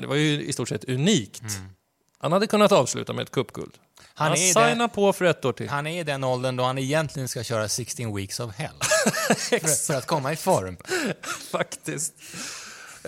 det 0.00 0.06
var 0.06 0.14
ju 0.14 0.42
i 0.44 0.52
stort 0.52 0.68
sett 0.68 0.84
unikt. 0.84 1.40
Mm. 1.40 1.68
Han 2.18 2.32
hade 2.32 2.46
kunnat 2.46 2.72
avsluta 2.72 3.12
med 3.12 3.22
ett 3.22 3.30
cupguld. 3.30 3.72
Han, 4.14 4.28
han 4.28 4.36
signar 4.36 4.88
på 4.88 5.12
för 5.12 5.24
ett 5.24 5.44
år 5.44 5.52
till. 5.52 5.68
Han 5.68 5.86
är 5.86 6.00
i 6.00 6.04
den 6.04 6.24
åldern 6.24 6.56
då 6.56 6.64
han 6.64 6.78
egentligen 6.78 7.28
ska 7.28 7.42
köra 7.42 7.68
16 7.68 8.16
weeks 8.16 8.40
of 8.40 8.54
hell. 8.54 8.70
för, 9.36 9.86
för 9.86 9.94
att 9.94 10.06
komma 10.06 10.32
i 10.32 10.36
form. 10.36 10.76
Faktiskt. 11.50 12.12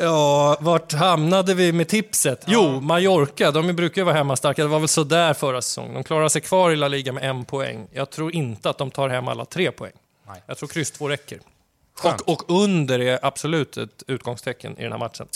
Ja, 0.01 0.57
vart 0.61 0.93
hamnade 0.93 1.55
vi 1.55 1.73
med 1.73 1.89
tipset? 1.89 2.45
Jo, 2.47 2.81
Mallorca. 2.81 3.51
De 3.51 3.77
brukar 3.77 4.01
ju 4.01 4.05
vara 4.05 4.17
hemmastarka. 4.17 4.63
Det 4.63 4.69
var 4.69 4.79
väl 4.79 4.89
sådär 4.89 5.35
förra 5.35 5.63
säsongen. 5.63 5.95
De 5.95 6.05
klarar 6.05 6.29
sig 6.29 6.41
kvar 6.43 6.71
i 6.71 6.77
La 6.77 6.89
Liga 6.89 7.13
med 7.13 7.25
en 7.31 7.45
poäng. 7.45 7.87
Jag 7.93 8.11
tror 8.11 8.35
inte 8.35 8.71
att 8.71 8.79
de 8.79 8.91
tar 8.91 9.09
hem 9.09 9.29
alla 9.29 9.45
tre 9.45 9.71
poäng. 9.71 9.93
Nej. 10.27 10.43
Jag 10.47 10.59
tror 10.59 10.69
kryss 10.69 10.91
två 10.91 11.09
räcker. 11.09 11.41
Och, 12.03 12.29
och 12.29 12.63
under 12.63 12.99
är 12.99 13.19
absolut 13.23 13.77
ett 13.77 14.03
utgångstecken 14.07 14.79
i 14.79 14.83
den 14.83 14.93
här 14.93 14.99
matchen. 14.99 15.27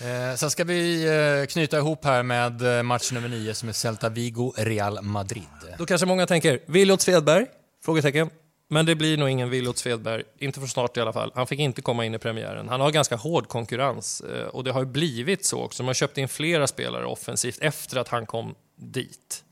Eh, 0.00 0.36
sen 0.36 0.50
ska 0.50 0.64
vi 0.64 1.04
eh, 1.40 1.46
knyta 1.46 1.78
ihop 1.78 2.04
här 2.04 2.22
med 2.22 2.78
eh, 2.78 2.82
match 2.82 3.12
nummer 3.12 3.28
9 3.28 3.54
som 3.54 3.68
är 3.68 3.72
Celta 3.72 4.08
Vigo-Real 4.08 5.02
Madrid. 5.02 5.42
Då 5.78 5.86
kanske 5.86 6.06
många 6.06 6.26
tänker, 6.26 6.60
Williot 6.66 7.00
Svedberg? 7.00 7.46
Frågetecken. 7.84 8.30
Men 8.72 8.86
det 8.86 8.94
blir 8.94 9.16
nog 9.16 9.28
ingen 9.28 9.50
Williot 9.50 9.78
Svedberg, 9.78 10.22
inte 10.38 10.60
för 10.60 10.66
snart 10.66 10.96
i 10.96 11.00
alla 11.00 11.12
fall. 11.12 11.32
Han 11.34 11.46
fick 11.46 11.60
inte 11.60 11.82
komma 11.82 12.04
in 12.04 12.14
i 12.14 12.18
premiären. 12.18 12.68
Han 12.68 12.80
har 12.80 12.90
ganska 12.90 13.16
hård 13.16 13.48
konkurrens 13.48 14.20
eh, 14.20 14.46
och 14.46 14.64
det 14.64 14.72
har 14.72 14.80
ju 14.80 14.86
blivit 14.86 15.44
så 15.44 15.62
också. 15.62 15.82
De 15.82 15.86
har 15.86 15.94
köpt 15.94 16.18
in 16.18 16.28
flera 16.28 16.66
spelare 16.66 17.06
offensivt 17.06 17.58
efter 17.60 17.96
att 17.96 18.08
han 18.08 18.26
kom 18.26 18.54
dit. 18.76 19.44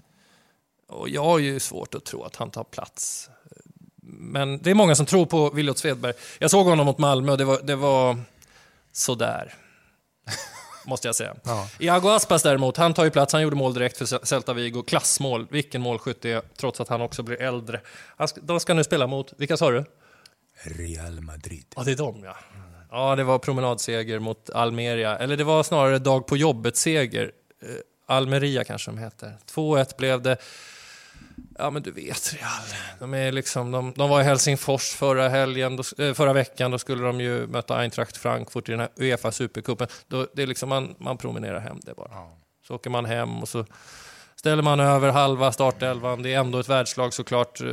Och 0.88 1.08
jag 1.08 1.24
har 1.24 1.38
ju 1.38 1.60
svårt 1.60 1.94
att 1.94 2.04
tro 2.04 2.22
att 2.22 2.36
han 2.36 2.50
tar 2.50 2.64
plats. 2.64 3.30
Men 4.02 4.62
det 4.62 4.70
är 4.70 4.74
många 4.74 4.94
som 4.94 5.06
tror 5.06 5.26
på 5.26 5.50
Williot 5.50 5.78
Svedberg. 5.78 6.12
Jag 6.38 6.50
såg 6.50 6.66
honom 6.66 6.86
mot 6.86 6.98
Malmö 6.98 7.32
och 7.32 7.38
det 7.38 7.44
var, 7.44 7.60
det 7.62 7.76
var 7.76 8.18
sådär. 8.92 9.54
Måste 10.84 11.08
jag 11.08 11.14
säga. 11.14 11.36
Ja. 11.44 11.68
Iago 11.78 12.08
Aspas 12.08 12.42
däremot, 12.42 12.76
han 12.76 12.94
tar 12.94 13.04
ju 13.04 13.10
plats. 13.10 13.32
Han 13.32 13.42
gjorde 13.42 13.56
mål 13.56 13.74
direkt 13.74 13.96
för 13.96 14.26
Celta 14.26 14.52
Vigo. 14.52 14.82
Klassmål. 14.82 15.46
Vilken 15.50 15.80
målskytt 15.80 16.22
det 16.22 16.32
är, 16.32 16.42
trots 16.56 16.80
att 16.80 16.88
han 16.88 17.00
också 17.00 17.22
blir 17.22 17.42
äldre. 17.42 17.80
Ska, 18.26 18.40
de 18.40 18.60
ska 18.60 18.74
nu 18.74 18.84
spela 18.84 19.06
mot, 19.06 19.32
vilka 19.38 19.56
sa 19.56 19.70
du? 19.70 19.84
Real 20.62 21.20
Madrid. 21.20 21.66
Ja, 21.76 21.82
det 21.82 21.92
är 21.92 21.96
de 21.96 22.24
ja. 22.24 22.36
Ja, 22.90 23.16
det 23.16 23.24
var 23.24 23.38
promenadseger 23.38 24.18
mot 24.18 24.50
Almeria. 24.50 25.18
Eller 25.18 25.36
det 25.36 25.44
var 25.44 25.62
snarare 25.62 25.98
dag 25.98 26.26
på 26.26 26.36
jobbet-seger. 26.36 27.32
Eh, 27.62 27.68
Almeria 28.06 28.64
kanske 28.64 28.90
de 28.90 28.98
heter. 28.98 29.36
2-1 29.54 29.96
blev 29.96 30.22
det. 30.22 30.36
Ja, 31.60 31.70
men 31.70 31.82
du 31.82 31.90
vet 31.90 32.34
Real. 32.34 32.50
De, 32.98 33.14
är 33.14 33.32
liksom, 33.32 33.70
de, 33.70 33.92
de 33.96 34.10
var 34.10 34.20
i 34.20 34.24
Helsingfors 34.24 34.90
förra, 34.90 35.28
helgen, 35.28 35.76
då, 35.76 36.04
eh, 36.04 36.14
förra 36.14 36.32
veckan. 36.32 36.70
Då 36.70 36.78
skulle 36.78 37.02
de 37.02 37.20
ju 37.20 37.46
möta 37.46 37.76
Eintracht 37.76 38.16
Frankfurt 38.16 38.68
i 38.68 38.72
den 38.72 38.80
här 38.80 38.88
Uefa 38.96 39.32
Supercupen. 39.32 39.88
Då, 40.08 40.26
det 40.34 40.42
är 40.42 40.46
liksom 40.46 40.68
man, 40.68 40.94
man 40.98 41.18
promenerar 41.18 41.60
hem 41.60 41.80
det 41.82 41.94
bara. 41.94 42.08
Ja. 42.10 42.30
Så 42.66 42.74
åker 42.74 42.90
man 42.90 43.04
hem 43.04 43.42
och 43.42 43.48
så 43.48 43.64
ställer 44.36 44.62
man 44.62 44.80
över 44.80 45.10
halva 45.10 45.52
startelvan. 45.52 46.22
Det 46.22 46.34
är 46.34 46.38
ändå 46.40 46.58
ett 46.58 46.68
världslag 46.68 47.14
såklart. 47.14 47.60
Eh, 47.60 47.66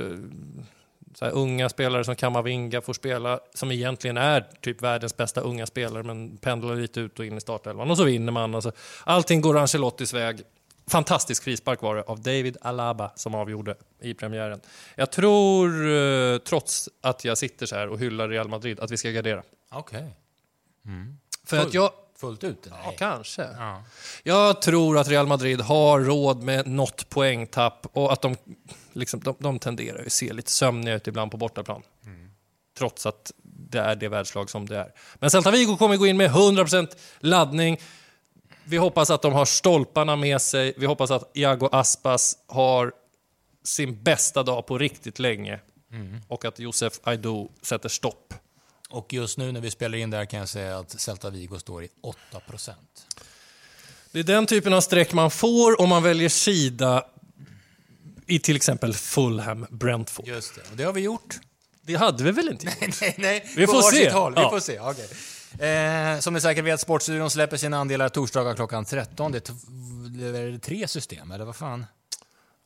Så 1.15 1.25
här, 1.25 1.31
unga 1.31 1.69
spelare 1.69 2.03
som 2.03 2.15
Kamavinga 2.15 2.81
får 2.81 2.93
spela, 2.93 3.39
som 3.53 3.71
egentligen 3.71 4.17
är 4.17 4.45
typ 4.61 4.81
världens 4.81 5.17
bästa 5.17 5.41
unga 5.41 5.65
spelare, 5.65 6.03
men 6.03 6.37
pendlar 6.37 6.75
lite 6.75 6.99
ut 6.99 7.19
och 7.19 7.25
in 7.25 7.37
i 7.37 7.41
startelvan. 7.41 7.91
Och 7.91 7.97
så 7.97 8.03
vinner 8.03 8.31
man. 8.31 8.55
Och 8.55 8.63
så, 8.63 8.71
allting 9.03 9.41
går 9.41 9.57
Ancelottis 9.57 10.13
väg. 10.13 10.41
Fantastisk 10.87 11.43
frispark 11.43 11.81
var 11.81 11.95
det 11.95 12.01
av 12.01 12.21
David 12.21 12.57
Alaba 12.61 13.11
som 13.15 13.35
avgjorde 13.35 13.75
i 14.01 14.13
premiären. 14.13 14.59
Jag 14.95 15.11
tror, 15.11 15.91
eh, 15.91 16.37
trots 16.37 16.89
att 17.01 17.25
jag 17.25 17.37
sitter 17.37 17.65
så 17.65 17.75
här 17.75 17.87
och 17.87 17.99
hyllar 17.99 18.29
Real 18.29 18.47
Madrid, 18.47 18.79
att 18.79 18.91
vi 18.91 18.97
ska 18.97 19.09
gardera. 19.09 19.43
Okej. 19.71 20.15
För 21.45 21.57
att 21.57 21.73
jag... 21.73 21.91
Fullt 22.19 22.43
ut? 22.43 22.67
Ja, 22.69 22.75
Nej. 22.85 22.95
kanske. 22.99 23.41
Ja. 23.57 23.83
Jag 24.23 24.61
tror 24.61 24.97
att 24.97 25.07
Real 25.07 25.27
Madrid 25.27 25.61
har 25.61 25.99
råd 25.99 26.43
med 26.43 26.67
något 26.67 27.09
poängtapp 27.09 27.87
och 27.93 28.13
att 28.13 28.21
de, 28.21 28.35
liksom, 28.93 29.19
de, 29.19 29.35
de 29.39 29.59
tenderar 29.59 30.05
att 30.05 30.11
se 30.11 30.33
lite 30.33 30.51
sömniga 30.51 30.95
ut 30.95 31.07
ibland 31.07 31.31
på 31.31 31.37
bortaplan. 31.37 31.81
Trots 32.77 33.05
att 33.05 33.31
det 33.43 33.79
är 33.79 33.95
det 33.95 34.09
världslag 34.09 34.49
som 34.49 34.65
det 34.65 34.77
är. 34.77 34.93
Men 35.15 35.29
Celta 35.29 35.51
Vigo 35.51 35.77
kommer 35.77 35.97
gå 35.97 36.07
in 36.07 36.17
med 36.17 36.31
100% 36.31 36.87
laddning. 37.19 37.79
Vi 38.69 38.77
hoppas 38.77 39.09
att 39.09 39.21
de 39.21 39.33
har 39.33 39.45
stolparna 39.45 40.15
med 40.15 40.41
sig. 40.41 40.73
Vi 40.77 40.85
hoppas 40.85 41.11
att 41.11 41.31
Iago 41.33 41.69
Aspas 41.71 42.37
har 42.47 42.91
sin 43.63 44.03
bästa 44.03 44.43
dag 44.43 44.65
på 44.65 44.77
riktigt 44.77 45.19
länge. 45.19 45.59
Och 46.27 46.45
att 46.45 46.59
Josef 46.59 46.93
Aido 47.03 47.49
sätter 47.61 47.89
stopp. 47.89 48.33
Och 48.89 49.13
just 49.13 49.37
nu 49.37 49.51
när 49.51 49.61
vi 49.61 49.71
spelar 49.71 49.97
in 49.97 50.09
där 50.09 50.25
kan 50.25 50.39
jag 50.39 50.49
säga 50.49 50.77
att 50.79 50.99
Celta 51.01 51.29
Vigo 51.29 51.59
står 51.59 51.83
i 51.83 51.89
8% 52.33 52.71
Det 54.11 54.19
är 54.19 54.23
den 54.23 54.45
typen 54.45 54.73
av 54.73 54.81
streck 54.81 55.13
man 55.13 55.31
får 55.31 55.81
om 55.81 55.89
man 55.89 56.03
väljer 56.03 56.29
sida 56.29 57.05
i 58.27 58.39
till 58.39 58.55
exempel 58.55 58.93
Fulham 58.93 59.65
Brentford. 59.69 60.27
Just 60.27 60.55
det, 60.55 60.61
och 60.71 60.77
det 60.77 60.83
har 60.83 60.93
vi 60.93 61.01
gjort. 61.01 61.35
Det 61.81 61.95
hade 61.95 62.23
vi 62.23 62.31
väl 62.31 62.49
inte? 62.49 62.65
nej, 63.01 63.15
nej. 63.17 63.51
Vi 63.55 63.65
på 63.65 63.71
får 63.71 63.81
se. 63.81 64.09
Håll. 64.11 64.35
Vi 64.35 64.41
Ja. 64.41 64.49
får 64.49 64.59
se. 64.59 64.79
okej. 64.79 65.09
Eh, 65.59 66.19
som 66.19 66.33
ni 66.33 66.41
säkert 66.41 66.65
vet, 66.65 66.79
Sportstudion 66.79 67.29
släpper 67.29 67.57
sina 67.57 67.77
andelar 67.77 68.09
torsdagar 68.09 68.55
klockan 68.55 68.85
13. 68.85 69.31
Det 69.31 69.49
är, 69.49 69.53
det 70.31 70.39
är 70.39 70.57
tre 70.57 70.87
system, 70.87 71.31
eller 71.31 71.45
vad 71.45 71.55
fan? 71.55 71.85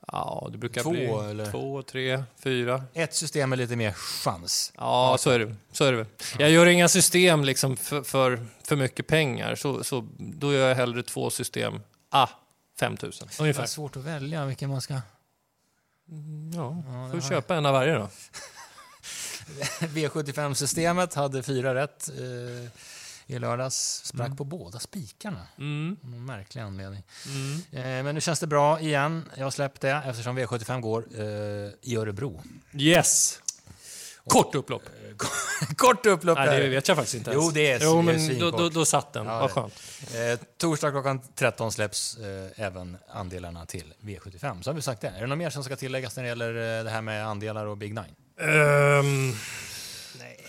Ja, 0.08 0.50
det 0.52 0.58
brukar 0.58 0.82
Två, 0.84 0.90
bli 0.90 1.06
eller? 1.06 1.52
två, 1.52 1.82
tre, 1.84 2.24
fyra. 2.40 2.84
Ett 2.94 3.14
system 3.16 3.50
med 3.50 3.60
lite 3.60 3.76
mer 3.76 3.92
chans. 3.92 4.74
Ja, 4.78 5.16
så 5.20 5.30
är 5.30 5.40
det. 5.40 5.56
Så 5.72 5.84
är 5.84 5.92
det. 5.92 5.98
väl. 5.98 6.08
Jag 6.40 6.50
gör 6.52 6.66
inga 6.66 6.88
system 6.88 7.44
liksom 7.44 7.78
för, 7.78 8.04
för, 8.04 8.46
för 8.64 8.76
mycket 8.76 9.08
pengar. 9.08 9.56
Så, 9.56 9.84
så, 9.84 10.08
då 10.18 10.54
gör 10.54 10.68
jag 10.70 10.76
hellre 10.76 11.04
två 11.04 11.30
system. 11.30 11.80
Ah, 12.10 12.28
5000 12.80 13.28
Det 13.32 13.40
är 13.40 13.42
ungefär. 13.42 13.66
svårt 13.66 13.96
att 13.96 14.04
välja 14.04 14.46
vilken 14.46 14.70
man 14.70 14.82
ska... 14.82 14.94
Ja, 14.94 15.02
Ja, 16.86 17.10
får 17.22 17.30
köpa 17.30 17.56
en 17.56 17.66
av 17.66 17.74
varje 17.74 17.94
då. 17.94 18.10
V75-systemet 19.80 21.14
hade 21.14 21.44
fyra 21.44 21.76
rätt 21.76 22.10
eh, 22.10 22.70
i 23.36 23.40
lördags. 23.40 24.02
Sprack 24.06 24.38
på 24.38 24.44
båda 24.44 24.80
spikarna. 24.80 25.48
Mm. 25.58 25.98
Märklig 26.02 26.62
anledning. 26.62 27.04
Mm. 27.28 27.62
Eh, 27.72 28.04
men 28.04 28.16
nu 28.16 28.22
känns 28.22 28.40
det 28.40 28.48
bra 28.48 28.80
igen. 28.80 29.30
Jag 29.38 29.44
har 29.46 29.52
släppt 29.52 29.82
det 29.82 30.02
eftersom 30.06 30.40
V75 30.40 30.82
går 30.82 31.06
eh, 31.18 31.72
i 31.82 31.96
Örebro. 31.96 32.42
Yes! 32.74 33.40
Kort 34.28 34.56
upplopp. 34.56 34.84
Kort 35.78 36.06
upplopp 36.06 36.38
Nej, 36.38 36.62
det 36.62 36.68
vet 36.70 36.88
jag 36.88 36.98
faktiskt 36.98 37.16
inte 37.16 37.32
ens. 37.32 37.44
Jo, 37.46 37.52
det 37.52 37.72
är- 37.72 37.80
jo, 37.84 38.02
det 38.02 38.14
är 38.14 38.18
men 38.30 38.40
då, 38.40 38.52
då, 38.52 38.70
då 38.70 38.86
satt 38.86 39.14
den. 39.14 39.26
Ja, 39.26 39.40
Vad 39.40 39.52
skönt. 39.52 39.74
Eh, 40.16 40.40
torsdag 40.58 40.92
klockan 40.92 41.22
13 41.36 41.72
släpps 41.72 42.18
eh, 42.18 42.66
även 42.66 42.98
andelarna 43.10 43.66
till 43.66 43.94
V75. 44.02 44.62
Så 44.62 44.70
har 44.70 44.76
vi 44.76 44.82
sagt 44.82 45.02
det. 45.02 45.08
Är 45.08 45.22
det 45.22 45.28
något 45.28 45.38
mer 45.38 45.50
som 45.50 45.64
ska 45.64 45.76
tilläggas 45.76 46.16
när 46.16 46.24
det 46.24 46.30
gäller 46.30 46.78
eh, 46.80 46.84
det 46.84 46.90
här 46.90 47.02
med 47.02 47.28
andelar 47.28 47.66
och 47.66 47.78
Big 47.78 47.94
Nine? 47.94 48.16
Ehm, 48.38 49.36
Nej, 50.20 50.46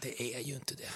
det 0.00 0.22
är 0.34 0.40
ju 0.40 0.54
inte 0.54 0.74
det. 0.74 0.88